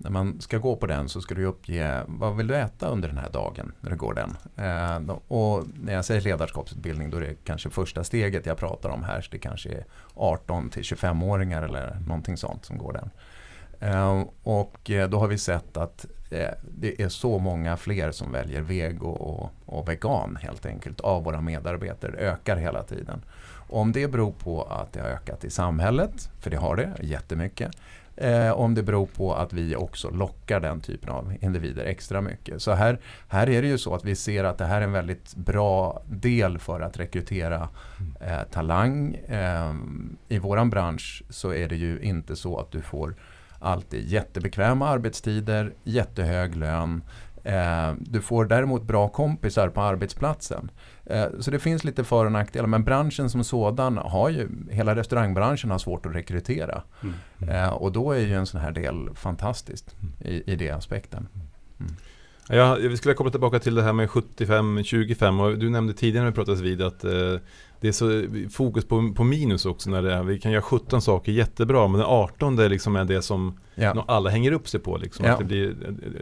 [0.01, 3.07] när man ska gå på den så ska du uppge vad vill du äta under
[3.07, 4.37] den här dagen när du går den.
[4.55, 9.03] Eh, och när jag säger ledarskapsutbildning då är det kanske första steget jag pratar om
[9.03, 9.21] här.
[9.21, 13.09] Så det kanske är 18 till 25-åringar eller någonting sånt som går den.
[13.89, 18.31] Eh, och eh, då har vi sett att Eh, det är så många fler som
[18.31, 22.11] väljer vego och, och vegan helt enkelt av våra medarbetare.
[22.11, 23.21] Det ökar hela tiden.
[23.69, 27.71] Om det beror på att det har ökat i samhället, för det har det jättemycket,
[28.15, 32.61] eh, om det beror på att vi också lockar den typen av individer extra mycket.
[32.61, 34.91] Så här, här är det ju så att vi ser att det här är en
[34.91, 37.69] väldigt bra del för att rekrytera
[38.21, 39.15] eh, talang.
[39.15, 39.73] Eh,
[40.27, 43.15] I våran bransch så är det ju inte så att du får
[43.59, 47.01] alltid jättebekväma arbetstider, jättehög lön.
[47.43, 50.71] Eh, du får däremot bra kompisar på arbetsplatsen.
[51.05, 52.67] Eh, så det finns lite för och nackdelar.
[52.67, 56.83] Men branschen som sådan har ju, hela restaurangbranschen har svårt att rekrytera.
[57.01, 57.49] Mm.
[57.49, 61.27] Eh, och då är ju en sån här del fantastiskt i, i det aspekten.
[61.79, 61.91] Mm.
[62.51, 66.31] Ja, vi skulle komma tillbaka till det här med 75-25 och du nämnde tidigare när
[66.31, 67.11] vi pratades vid att eh,
[67.81, 71.01] det är så fokus på, på minus också när det är, vi kan göra 17
[71.01, 74.05] saker jättebra men den 18 det liksom är det som ja.
[74.07, 74.97] alla hänger upp sig på.
[74.97, 75.31] Liksom, ja.
[75.31, 75.75] att det blir,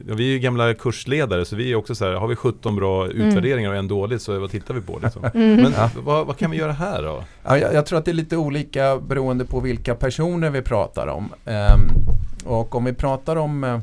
[0.03, 3.05] vi är ju gamla kursledare så vi är också så här, har vi 17 bra
[3.05, 3.21] mm.
[3.21, 4.99] utvärderingar och en dålig så vad tittar vi på?
[5.03, 5.23] Liksom?
[5.37, 5.55] Mm.
[5.55, 5.89] Men ja.
[6.03, 7.23] vad, vad, kan vi göra här då?
[7.43, 11.07] Ja, jag, jag, tror att det är lite olika beroende på vilka personer vi pratar
[11.07, 11.33] om.
[11.45, 12.05] Um,
[12.45, 13.79] och om vi pratar om uh,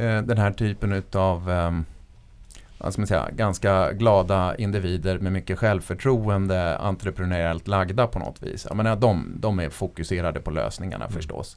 [0.00, 0.92] den här typen
[1.48, 1.84] um,
[2.78, 8.66] vad man säga, ganska glada individer med mycket självförtroende, entreprenöriellt lagda på något vis.
[8.68, 11.14] Jag menar, de, de är fokuserade på lösningarna Mm.
[11.16, 11.56] förstås.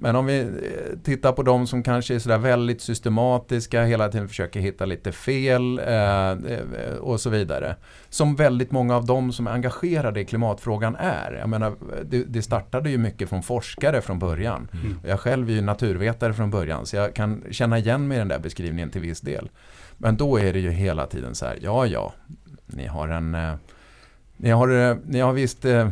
[0.00, 4.28] Men om vi eh, tittar på de som kanske är sådär väldigt systematiska, hela tiden
[4.28, 7.76] försöker hitta lite fel eh, eh, och så vidare.
[8.08, 11.32] Som väldigt många av de som är engagerade i klimatfrågan är.
[11.32, 14.68] Jag menar, det, det startade ju mycket från forskare från början.
[14.72, 15.00] Mm.
[15.06, 18.28] Jag själv är ju naturvetare från början så jag kan känna igen mig i den
[18.28, 19.50] där beskrivningen till viss del.
[19.96, 22.12] Men då är det ju hela tiden så här, ja ja,
[22.66, 23.34] ni har en...
[23.34, 23.54] Eh,
[24.36, 25.88] ni, har, eh, ni har visst eh,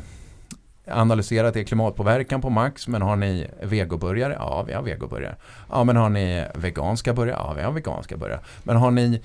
[0.86, 4.36] analyserat er klimatpåverkan på max, men har ni vegoburgare?
[4.38, 5.36] Ja, vi har vegoburgare.
[5.70, 7.36] Ja, men har ni veganska burgare?
[7.38, 8.40] Ja, vi har veganska burgare.
[8.66, 9.20] Ehm, eh, eh, ehm, men har ni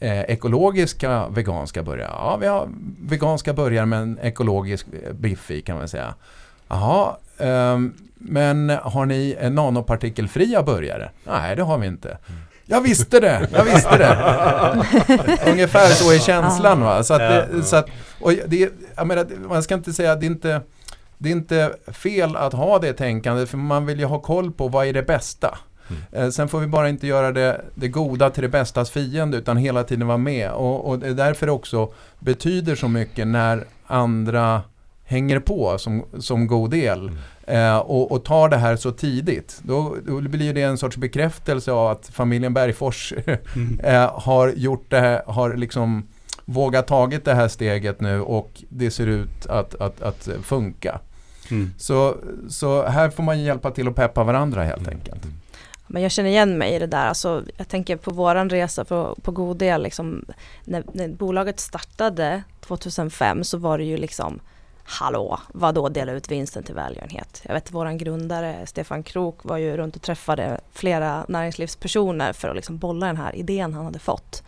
[0.00, 2.10] eh, ekologiska veganska burgare?
[2.12, 2.68] Ja, vi har
[3.00, 6.14] veganska burgare med en ekologisk biff i kan man säga.
[6.68, 7.78] Jaha, eh,
[8.14, 11.10] men har ni nanopartikelfria burgare?
[11.24, 12.08] Nej, det har vi inte.
[12.08, 12.40] Mm.
[12.70, 14.16] Jag visste det, jag visste det.
[15.50, 16.80] Ungefär så är känslan.
[16.80, 17.02] Va?
[17.02, 17.86] Så att det, så att,
[18.20, 20.60] och det, jag menar, man ska inte säga att det är inte
[21.18, 24.68] det är inte fel att ha det tänkandet för man vill ju ha koll på
[24.68, 25.58] vad är det bästa.
[26.12, 29.56] Eh, sen får vi bara inte göra det, det goda till det bästas fiende utan
[29.56, 30.50] hela tiden vara med.
[30.50, 34.62] Och, och det är därför det också betyder så mycket när andra
[35.04, 37.10] hänger på som, som god del
[37.50, 39.60] eh, och, och tar det här så tidigt.
[39.62, 43.12] Då, då blir det en sorts bekräftelse av att familjen Bergfors
[43.82, 46.08] eh, har gjort det här, har liksom
[46.44, 51.00] vågat tagit det här steget nu och det ser ut att, att, att funka.
[51.50, 51.70] Mm.
[51.78, 52.16] Så,
[52.48, 55.22] så här får man hjälpa till att peppa varandra helt enkelt.
[55.86, 57.06] Men jag känner igen mig i det där.
[57.06, 59.82] Alltså, jag tänker på våran resa på, på god del.
[59.82, 60.24] Liksom,
[60.64, 64.40] när, när bolaget startade 2005 så var det ju liksom
[64.92, 67.42] Hallå, vad då dela ut vinsten till välgörenhet?
[67.44, 72.56] Jag vet våran grundare Stefan Krok var ju runt och träffade flera näringslivspersoner för att
[72.56, 74.42] liksom bolla den här idén han hade fått.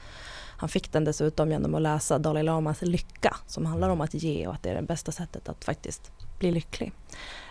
[0.56, 4.46] Han fick den dessutom genom att läsa Dalai Lamas Lycka som handlar om att ge
[4.46, 6.92] och att det är det bästa sättet att faktiskt bli lycklig.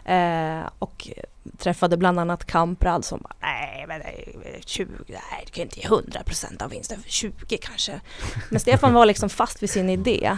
[0.06, 1.10] Eh, och
[1.58, 4.01] träffade bland annat Kamprad som bara, nej men
[4.65, 8.01] 20, nej du kan inte ge 100% av vinsten, 20 kanske.
[8.49, 10.38] Men Stefan var liksom fast vid sin idé.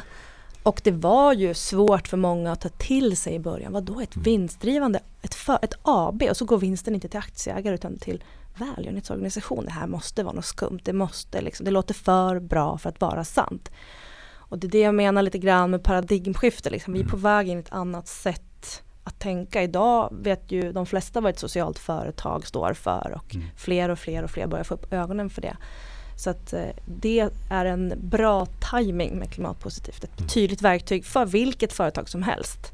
[0.63, 3.73] Och det var ju svårt för många att ta till sig i början.
[3.73, 7.75] Vad då ett vinstdrivande, ett, för, ett AB och så går vinsten inte till aktieägare
[7.75, 8.23] utan till
[8.57, 9.65] välgörenhetsorganisation.
[9.65, 10.79] Det här måste vara något skumt.
[10.83, 13.71] Det, måste liksom, det låter för bra för att vara sant.
[14.33, 16.69] Och det är det jag menar lite grann med paradigmskifte.
[16.69, 16.93] Liksom.
[16.93, 19.63] Vi är på väg in i ett annat sätt att tänka.
[19.63, 23.47] Idag vet ju de flesta vad ett socialt företag står för och Mm.
[23.57, 25.57] fler och fler och fler börjar få upp ögonen för det.
[26.23, 30.03] Så att eh, det är en bra timing med klimatpositivt.
[30.03, 32.71] Ett tydligt verktyg för vilket företag som helst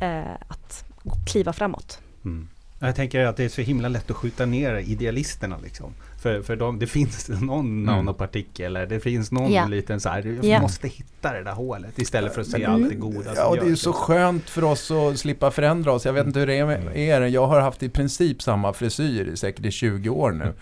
[0.00, 0.84] eh, att
[1.26, 1.98] kliva framåt.
[2.24, 2.48] Mm.
[2.78, 5.92] Jag tänker att det är så himla lätt att skjuta ner idealisterna liksom.
[6.22, 9.66] För, för de, det finns någon nanopartikel eller det finns någon Ja.
[9.66, 10.60] liten så här, du Ja.
[10.60, 13.46] måste hitta det där hålet istället för att se Men- allt det goda som Ja,
[13.46, 13.92] och det är ju så liksom.
[14.06, 16.04] skönt för oss att slippa förändra oss.
[16.06, 17.20] Jag vet inte hur det är med er.
[17.20, 20.52] Jag har haft i princip samma frisyr i säkert i 20 år nu.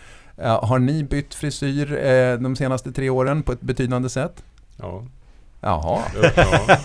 [0.42, 4.42] Eh, har ni bytt frisyr eh, de senaste tre åren på ett betydande sätt?
[4.76, 5.02] Ja.
[5.60, 6.30] Jaha, Ja.
[6.36, 6.76] ja,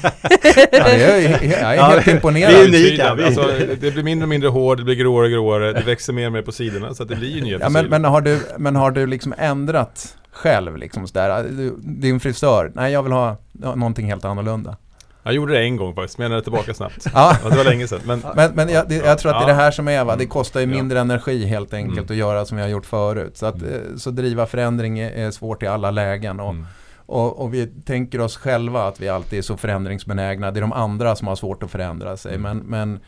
[0.71, 2.53] det är, jag är Ja, helt vi imponerad.
[2.53, 3.13] är unika.
[3.15, 3.49] Vi- Alltså,
[3.81, 6.31] det blir mindre och mindre hår, det blir gråare och gråare, det växer mer och
[6.31, 8.75] mer på sidorna så att det blir ju nya Ja, men, men, har du, men
[8.75, 11.45] har du liksom ändrat själv liksom sådär?
[11.77, 14.77] Din frisör, nej jag vill ha någonting helt annorlunda.
[15.23, 17.05] Jag gjorde det en gång faktiskt, men jag ändrade tillbaka snabbt.
[17.13, 17.99] Ja, det var länge sedan.
[18.05, 20.11] Men men, men jag, det, jag tror att det är det här som är va,
[20.15, 20.29] det Mm.
[20.29, 22.11] kostar ju mindre energi helt enkelt Mm.
[22.11, 23.37] att göra som vi har gjort förut.
[23.37, 23.73] Så att Mm.
[23.73, 26.39] eh, så driva förändring är, är svårt i alla lägen.
[26.39, 26.65] Och, mm.
[27.05, 30.51] och, och vi tänker oss själva att vi alltid är så förändringsbenägna.
[30.51, 32.35] Det är de andra som har svårt att förändra sig.
[32.35, 32.41] Mm.
[32.57, 32.99] Men, men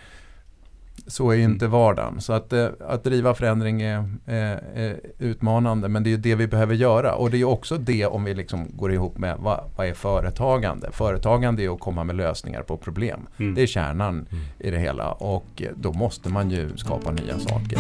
[1.08, 2.22] så är ju inte vardagen.
[2.22, 5.90] Så att, eh, att driva förändring är, är, är utmanande.
[5.90, 7.14] Men det är ju det vi behöver göra.
[7.16, 10.92] Och det är också det om vi liksom går ihop med vad, vad är företagande?
[10.92, 13.20] Företagande är att komma med lösningar på problem.
[13.38, 13.56] Mm.
[13.56, 14.44] Det är kärnan Mm.
[14.60, 15.12] i det hela.
[15.12, 17.80] Och eh, då måste man ju skapa nya saker.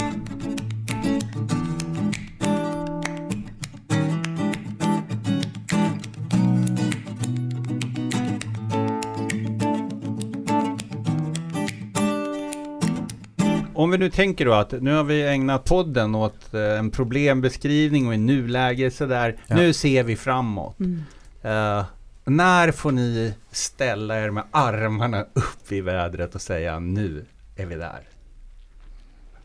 [13.81, 18.07] Om vi nu tänker då att nu har vi ägnat podden åt eh, en problembeskrivning
[18.07, 19.35] och i nuläge sådär.
[19.47, 19.55] Ja.
[19.55, 20.79] Nu ser vi framåt.
[20.79, 21.03] Mm.
[21.41, 21.85] Eh,
[22.25, 27.25] när får ni ställa er med armarna upp i vädret och säga nu
[27.55, 27.99] är vi där?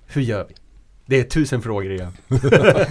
[0.06, 0.54] Hur gör vi?
[1.06, 2.12] Det är tusen frågor igen.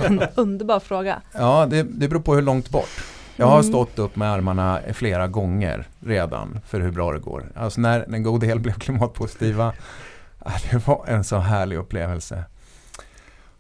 [0.04, 1.22] En underbar fråga.
[1.34, 3.04] Ja, det, det beror på hur långt bort.
[3.36, 3.70] Jag har Mm.
[3.70, 7.46] stått upp med armarna flera gånger redan för hur bra det går.
[7.56, 9.74] Alltså när en god del blev klimatpositiva.
[10.72, 12.44] Det var en så härlig upplevelse.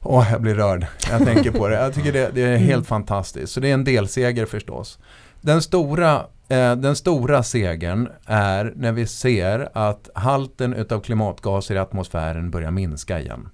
[0.02, 0.88] Åh, jag blir rörd.
[1.12, 1.76] Jag tänker på det.
[1.76, 3.54] Jag tycker det, det är helt fantastiskt.
[3.54, 5.00] Så det är en delseger förstås.
[5.42, 6.16] Den stora,
[6.50, 12.72] eh, den stora segern är när vi ser att halten utav klimatgaser i atmosfären börjar
[12.72, 13.50] minska igen.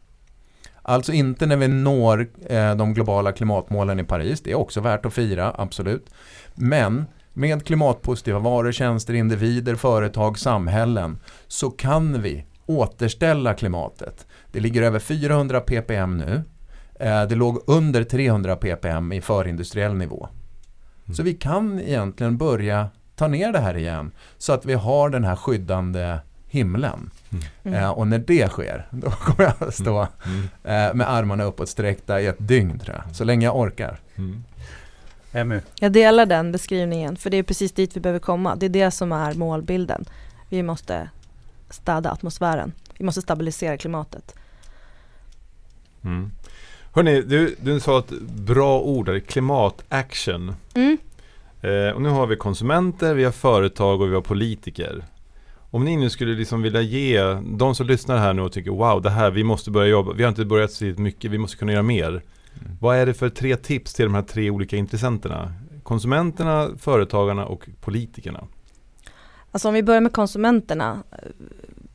[0.82, 4.42] Alltså inte när vi når eh, de globala klimatmålen i Paris.
[4.42, 6.10] Det är också värt att fira, absolut.
[6.56, 14.28] Men med klimatpositiva varor, tjänster, individer, företag, samhällen så kan vi återställa klimatet.
[14.51, 16.43] Det ligger över 400 ppm nu.
[16.99, 20.28] Eh, det låg under 300 ppm i förindustriell nivå.
[21.16, 25.24] Så vi kan egentligen börja ta ner det här igen så att vi har den
[25.24, 27.09] här skyddande himlen.
[27.64, 27.84] Mm.
[27.84, 30.43] Eh, och när det sker, då kommer jag att stå Mm.
[30.64, 33.16] eh, med armarna uppåt sträckta i ett dygn tror jag.
[33.16, 33.99] Så länge jag orkar.
[34.16, 34.43] Mm.
[35.34, 35.62] Emu.
[35.80, 38.55] Jag delar den beskrivningen för det är precis dit vi behöver komma.
[38.55, 40.05] Det är det som är målbilden.
[40.49, 41.09] Vi måste
[41.72, 42.72] städa atmosfären.
[42.97, 44.36] Vi måste stabilisera klimatet.
[46.03, 46.32] Mm.
[46.93, 50.55] Hörni, du, du sa ett bra ord där, klimataction.
[50.74, 50.97] Mm.
[51.61, 55.05] Eh, och nu har vi konsumenter, vi har företag och vi har politiker.
[55.72, 57.24] Om ni nu skulle liksom vilja ge
[57.57, 60.24] de som lyssnar här nu och tycker wow, det här, vi måste börja jobba, vi
[60.24, 62.22] har inte börjat så mycket, vi måste kunna göra mer.
[62.80, 65.53] Vad är det för tre tips till de här tre olika intressenterna?
[65.84, 68.47] Konsumenterna, företagarna och politikerna.
[69.52, 71.18] Alltså om vi börjar med konsumenterna eh,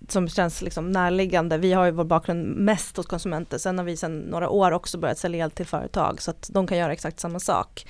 [0.08, 1.58] som känns liksom närliggande.
[1.58, 3.58] Vi har ju vår bakgrund mest hos konsumenter.
[3.58, 6.66] Sen har vi sedan några år också börjat sälja el till företag så att de
[6.66, 7.86] kan göra exakt samma sak.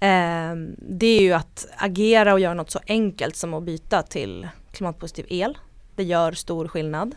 [0.00, 4.48] Eh, det är ju att agera och göra något så enkelt som att byta till
[4.72, 5.58] klimatpositiv el.
[5.96, 7.14] Det gör stor skillnad.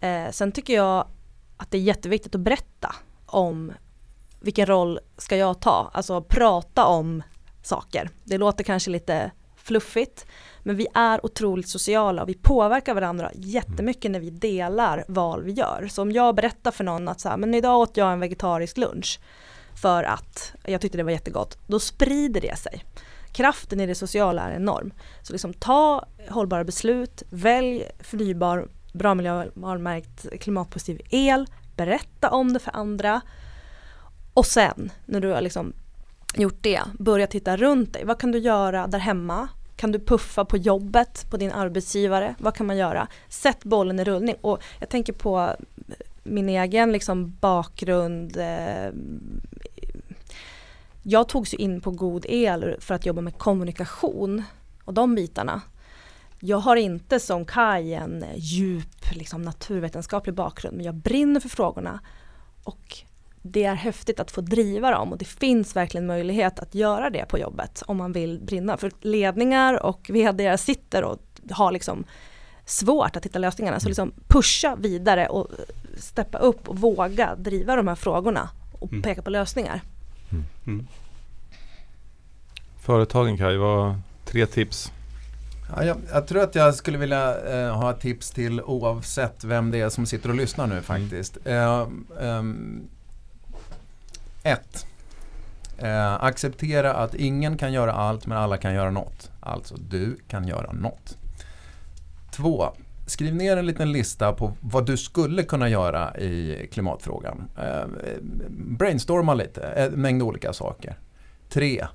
[0.00, 1.08] Eh, sen tycker jag
[1.56, 2.94] att det är jätteviktigt att berätta
[3.26, 3.72] om
[4.40, 5.90] vilken roll ska jag ta?
[5.94, 7.22] Alltså prata om
[7.62, 8.10] saker.
[8.24, 9.30] Det låter kanske lite
[9.66, 10.26] fluffigt
[10.62, 15.52] men vi är otroligt sociala och vi påverkar varandra jättemycket när vi delar val vi
[15.52, 15.88] gör.
[15.90, 18.76] Så om jag berättar för någon att så här, men idag åt jag en vegetarisk
[18.76, 19.20] lunch
[19.82, 22.84] för att jag tyckte det var jättegott, då sprider det sig.
[23.32, 24.92] Kraften i det sociala är enorm.
[25.22, 31.46] Så liksom ta hållbara beslut, välj förnybar, bra miljömärkt klimatpositiv el,
[31.76, 33.20] berätta om det för andra
[34.34, 35.72] och sen när du har liksom
[36.34, 38.04] gjort det, börja titta runt dig.
[38.04, 39.48] Vad kan du göra där hemma?
[39.76, 42.34] Kan du puffa på jobbet, på din arbetsgivare?
[42.38, 43.08] Vad kan man göra?
[43.28, 44.36] Sätt bollen i rullning.
[44.40, 48.36] Och jag tänker på eh, min egen liksom bakgrund.
[48.36, 48.90] Eh,
[51.02, 54.42] jag togs ju in på god el för att jobba med kommunikation
[54.84, 55.60] och de bitarna.
[56.40, 62.00] Jag har inte som Kai en djup liksom, naturvetenskaplig bakgrund men jag brinner för frågorna
[62.64, 62.96] och
[63.46, 67.28] det är häftigt att få driva dem och det finns verkligen möjlighet att göra det
[67.28, 68.76] på jobbet om man vill brinna.
[68.76, 71.18] För ledningar och vd sitter och
[71.50, 72.04] har liksom
[72.64, 73.80] svårt att hitta lösningarna.
[73.80, 73.90] Så mm.
[73.90, 75.48] liksom pusha vidare och
[75.98, 79.02] steppa upp och våga driva de här frågorna och mm.
[79.02, 79.80] peka på lösningar.
[80.30, 80.44] Mm.
[80.66, 80.86] Mm.
[82.80, 84.92] Företagen Kaj, vad tre tips?
[85.76, 89.80] Ja, jag, jag, tror att jag skulle vilja eh, ha tips till oavsett vem det
[89.80, 91.38] är som sitter och lyssnar nu faktiskt.
[91.44, 92.06] Mm.
[92.18, 92.42] Eh, eh,
[94.46, 94.86] 1.
[95.78, 99.30] Eh, acceptera att ingen kan göra allt men alla kan göra något.
[99.40, 101.18] Alltså du kan göra något.
[102.30, 102.72] 2.
[103.06, 107.48] Skriv ner en liten lista på vad du skulle kunna göra i klimatfrågan.
[107.58, 107.86] Eh,
[108.50, 110.98] brainstorma lite, en mängd olika saker.
[111.48, 111.86] 3.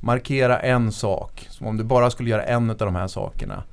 [0.00, 3.64] Markera en sak, som om du bara skulle göra en av de här sakerna,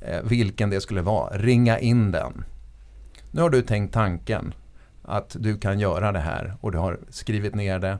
[0.00, 1.38] eh, vilken det skulle vara.
[1.38, 2.44] Ringa in den.
[3.30, 4.54] Nu har du tänkt tanken
[5.06, 7.98] att du kan göra det här och du har skrivit ner det.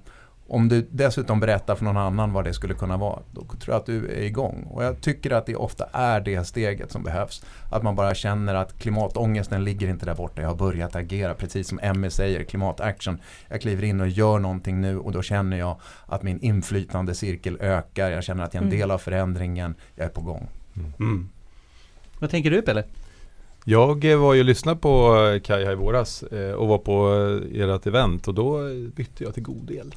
[0.49, 3.77] Om du dessutom berättar för någon annan vad det skulle kunna vara, då tror jag
[3.77, 4.63] att du är igång.
[4.71, 7.45] Och jag tycker att det ofta är det steget som behövs.
[7.71, 10.43] Att man bara känner att klimatångesten ligger inte där borta.
[10.43, 13.19] Jag har börjat agera, precis som Emmy säger, klimataction.
[13.49, 15.77] Jag kliver in och gör någonting nu och då känner jag
[16.07, 18.11] att min inflytande cirkel ökar.
[18.11, 18.79] Jag känner att jag är en Mm.
[18.81, 19.75] del av förändringen.
[19.95, 20.49] Jag är på gång.
[20.99, 21.29] Mm.
[22.19, 22.85] Vad tänker du Pelle?
[23.69, 26.79] Jag eh, var ju och lyssnade på eh, Kaj här i våras eh, och var
[26.79, 27.09] på
[27.53, 28.59] ert event och då
[28.97, 29.95] bytte jag till god el.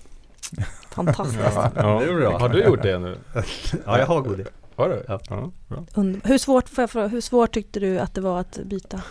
[0.90, 1.40] Fantastiskt.
[1.56, 1.72] Ja.
[1.76, 2.02] Ja.
[2.06, 2.26] Det.
[2.26, 3.18] Har du gjort det nu?
[3.86, 4.50] Ja, jag har god idé.
[4.76, 5.04] Har du?
[5.08, 5.20] Ja.
[5.30, 5.52] Ja,
[6.24, 9.02] hur, svårt, får jag fråga, hur svårt tyckte du att det var att byta?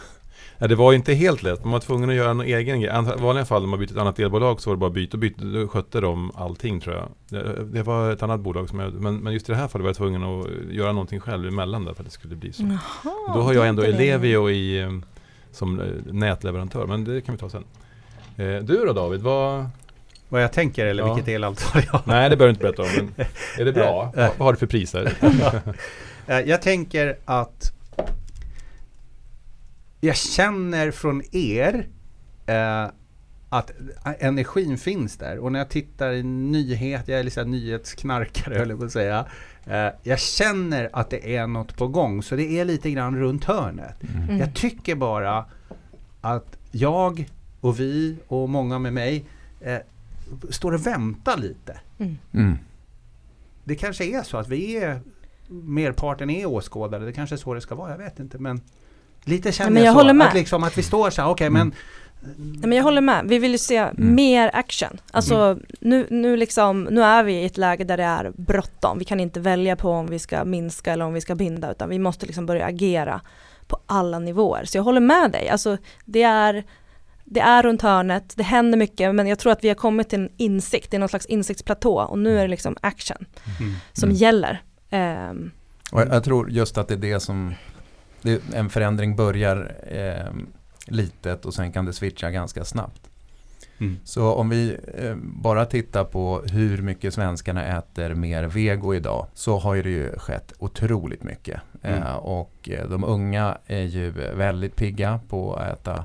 [0.60, 1.64] Ja, det var ju inte helt lätt.
[1.64, 2.90] Man var tvungen att göra en egen grej.
[3.18, 5.18] I vanliga fall när man bytte ett annat elbolag så var det bara byta och
[5.18, 5.44] byta.
[5.44, 7.08] Då skötte de allting tror jag.
[7.28, 9.82] Det, det var ett annat bolag som jag, men, men just i det här fallet
[9.82, 12.62] var jag tvungen att göra någonting själv emellan där för att det skulle bli så.
[12.62, 13.82] Jaha, då har jag ändå.
[13.82, 14.90] Ellevio i, eh,
[15.52, 17.64] som eh, nätleverantör, men det kan vi ta sen.
[18.36, 19.66] Eh, Du då David, vad...
[20.28, 21.14] Vad jag tänker eller Ja.
[21.14, 22.02] vilket elavtal jag har.
[22.04, 23.26] Nej det behöver du inte berätta om, men
[23.58, 24.12] är det bra?
[24.16, 25.12] Vad har du för priser?
[26.46, 27.72] Jag tänker att
[30.00, 31.88] jag känner från er
[32.46, 32.86] eh,
[33.48, 33.70] att
[34.18, 35.38] energin finns där.
[35.38, 39.26] Och när jag tittar i nyheter, jag är liksom nyhetsknarkare höll jag på att säga.
[39.66, 43.44] Eh, jag känner att det är något på gång, så det är lite grann runt
[43.44, 43.96] hörnet.
[44.02, 44.38] Mm.
[44.38, 45.44] Jag tycker bara
[46.20, 47.28] att jag
[47.60, 49.24] och vi och många med mig
[49.60, 49.78] eh,
[50.50, 51.80] står och väntar lite.
[52.32, 52.58] Mm.
[53.64, 55.00] Det kanske är så att vi är
[55.48, 57.04] merparten är åskådare.
[57.04, 57.90] Det kanske är så det ska vara.
[57.90, 58.38] Jag vet inte.
[58.38, 58.60] Men
[59.24, 59.98] lite känner Ja, men jag så.
[59.98, 60.26] håller med.
[60.26, 61.74] Att, liksom, att vi står så här, okej men
[62.36, 65.00] Nej, men jag håller med, vi vill ju se mer action.
[65.10, 68.98] Alltså nu, nu, liksom, nu är vi i ett läge där det är bråttom.
[68.98, 71.88] Vi kan inte välja på om vi ska minska eller om vi ska binda utan
[71.88, 73.20] vi måste liksom börja agera
[73.66, 74.64] på alla nivåer.
[74.64, 76.64] Så jag håller med dig, alltså det är
[77.24, 80.18] det är runt hörnet, det händer mycket men jag tror att vi har kommit till
[80.20, 83.24] en insikt, det är någon slags insiktsplatå och nu är det liksom action
[83.92, 84.16] som Mm.
[84.16, 84.62] gäller.
[84.90, 85.50] Ehm,
[85.92, 87.54] Och jag, jag tror just att det är det som,
[88.22, 90.32] det, en förändring börjar eh,
[90.86, 93.08] litet och sen kan det switcha ganska snabbt.
[93.80, 93.96] Mm.
[94.04, 99.58] Så om vi eh, bara tittar på hur mycket svenskarna äter mer vego idag så
[99.58, 101.60] har det ju skett otroligt mycket.
[101.82, 102.02] Mm.
[102.02, 106.04] Eh, och eh, de unga är ju väldigt pigga på att äta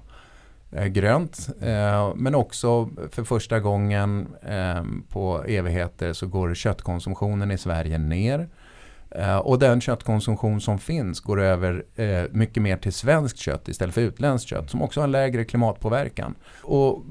[0.71, 1.49] eh, grönt.
[1.61, 8.49] Eh, men också för första gången eh, på evigheter så går köttkonsumtionen i Sverige ner.
[9.15, 13.95] Eh, och den köttkonsumtion som finns går över eh, mycket mer till svenskt kött istället
[13.95, 16.35] för utländskt kött som också har en lägre klimatpåverkan.
[16.61, 17.03] Och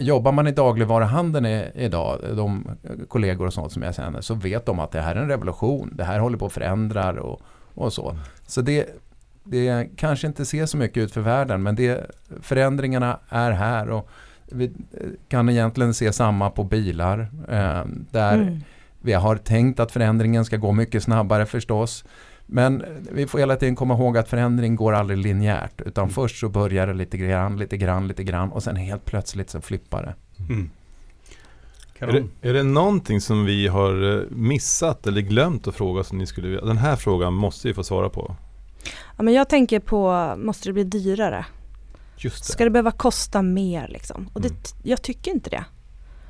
[0.00, 2.70] Jobbar man i dagligvaruhandeln i, idag, de
[3.08, 5.92] kollegor och sånt som jag känner, så vet de att det här är en revolution.
[5.96, 7.40] Det här håller på att förändra och,
[7.74, 8.16] och så.
[8.46, 8.86] Så det,
[9.44, 12.10] det kanske inte ser så mycket ut för världen, men det,
[12.42, 13.90] förändringarna är här.
[13.90, 14.08] Och
[14.46, 14.72] vi
[15.28, 17.20] kan egentligen se samma på bilar.
[17.48, 18.60] Eh, där mm
[19.00, 22.04] vi har tänkt att förändringen ska gå mycket snabbare förstås.
[22.46, 25.80] Men vi får hela tiden komma ihåg att förändring går aldrig linjärt.
[25.80, 26.14] Utan Mm.
[26.14, 29.60] först så börjar det lite grann, lite grann, lite grann och sen helt plötsligt så
[29.60, 30.14] flippar det.
[30.52, 30.70] Mm.
[31.94, 32.30] Är Kanon.
[32.40, 36.26] det, är det någonting som vi har eh, missat eller glömt att fråga som ni
[36.26, 36.64] skulle vilja?
[36.64, 38.36] Den här frågan måste vi få svara på.
[39.16, 41.46] Ja, men jag tänker på, måste det bli dyrare?
[42.16, 42.52] Just det.
[42.52, 44.28] Ska det behöva kosta mer liksom?
[44.32, 44.60] Och det, Mm.
[44.82, 45.64] jag tycker inte det.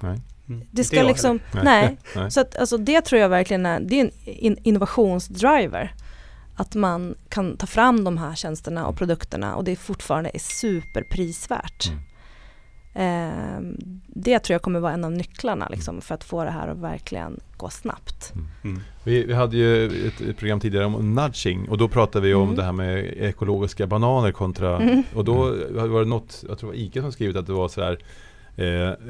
[0.00, 0.20] Nej.
[0.50, 0.66] Mm.
[0.70, 1.64] Det ska liksom, Nej.
[1.64, 1.96] nej.
[2.16, 2.30] Nej.
[2.30, 5.94] Så att alltså det tror jag verkligen är, det är en in, innovationsdriver.
[6.56, 11.86] Att man kan ta fram de här tjänsterna och produkterna och det fortfarande är superprisvärt.
[11.88, 12.00] Mm.
[12.94, 13.76] Ehm,
[14.06, 16.78] det tror jag kommer vara en av nycklarna liksom, för att få det här att
[16.78, 18.32] verkligen gå snabbt.
[18.64, 18.80] Mm.
[19.04, 22.42] Vi, vi hade ju ett, ett program tidigare om nudging och då pratade vi om
[22.42, 22.56] Mm.
[22.56, 25.02] det här med ekologiska bananer kontra Mm.
[25.14, 25.34] och då
[25.88, 27.98] var det något, jag tror det var Ica som skrivit att det var sådär
[28.56, 28.66] Eh,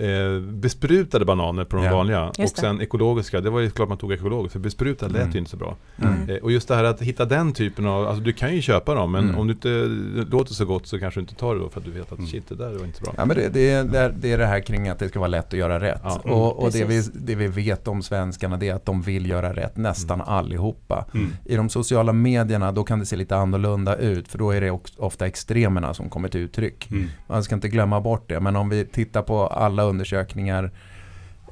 [0.07, 1.95] eh, besprutade bananer på de Ja.
[1.97, 2.69] vanliga Just och det.
[2.69, 5.33] sen ekologiska, det var ju klart man tog ekologiskt för besprutade lät Mm.
[5.33, 5.77] ju inte så bra.
[6.03, 6.31] Mm.
[6.31, 8.95] Eh, och just det här att hitta den typen av, alltså du kan ju köpa
[8.95, 9.39] dem men Mm.
[9.39, 11.81] om du inte det låter så gott så kanske du inte tar det då för
[11.81, 12.27] att du vet att Mm.
[12.31, 13.15] shit det där var inte så bra.
[13.17, 15.19] Ja, men det, det, är, det, är, det är det här kring att det ska
[15.19, 16.01] vara lätt att göra rätt.
[16.05, 16.21] Ja.
[16.25, 19.31] Mm, och och det, vi, det vi vet om svenskarna det är att de vill
[19.31, 21.05] göra rätt, nästan allihopa.
[21.15, 21.29] Mm.
[21.45, 24.71] I de sociala medierna då kan det se lite annorlunda ut för då är det
[24.71, 26.91] också ofta extremerna som kommer till uttryck.
[26.91, 27.07] Mm.
[27.29, 28.41] Man ska inte glömma bort det.
[28.41, 30.71] Men om vi tittar på alla undersökningar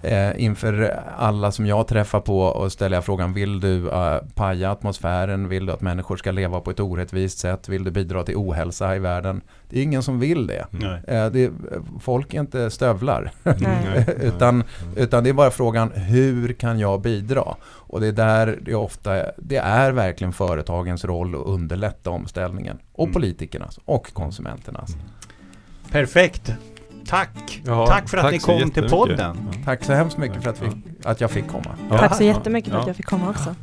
[0.03, 4.71] eh, inför alla som jag träffar på och ställer jag frågan vill du eh, paja
[4.71, 5.49] atmosfären?
[5.49, 7.69] Vill du att människor ska leva på ett orättvist sätt?
[7.69, 9.41] Vill du bidra till ohälsa i världen?
[9.69, 10.67] Det är ingen som vill det.
[10.71, 11.03] Nej.
[11.09, 11.51] Eh, det
[12.01, 13.31] folk är inte stövlar.
[13.43, 14.07] Nej.
[14.21, 14.65] utan,
[14.97, 17.45] utan det är bara frågan hur kan jag bidra?
[17.65, 22.79] Och det är där det ofta det är verkligen företagens roll att underlätta omställningen.
[22.93, 23.15] Och Mm.
[23.15, 24.97] politikernas och konsumenternas.
[25.91, 26.53] Perfekt.
[27.09, 27.63] Tack.
[27.67, 29.19] Ja, tack för att tack ni kom till podden.
[29.19, 29.59] Ja.
[29.65, 30.67] Tack så hemskt mycket för att, vi,
[31.05, 31.71] att jag fick komma.
[31.91, 31.99] Ja.
[31.99, 33.55] Tack så jättemycket för att jag fick komma också.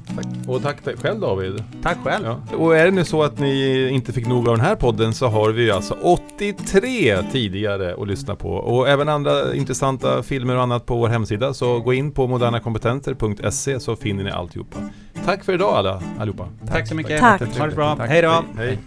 [0.47, 1.63] Och tack själv David.
[1.83, 2.25] Tack själv.
[2.25, 2.57] Ja.
[2.57, 5.27] Och är det nu så att ni inte fick nog av den här podden så
[5.27, 10.85] har vi alltså 83 tidigare att lyssna på och även andra intressanta filmer och annat
[10.85, 14.77] på vår hemsida så gå in på modernakompetenser.se så finner ni alltihopa.
[15.25, 16.47] Tack för idag alla allihopa.
[16.67, 17.19] Tack så mycket.
[17.19, 17.57] Tack.
[17.57, 17.95] Ha det bra.
[17.95, 18.09] Tack.
[18.09, 18.43] Hej då.
[18.57, 18.79] Hej.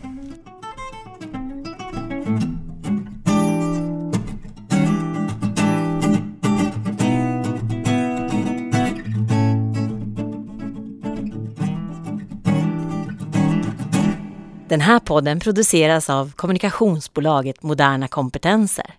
[14.68, 18.94] Den här podden produceras av kommunikationsbolaget Moderna Kompetenser.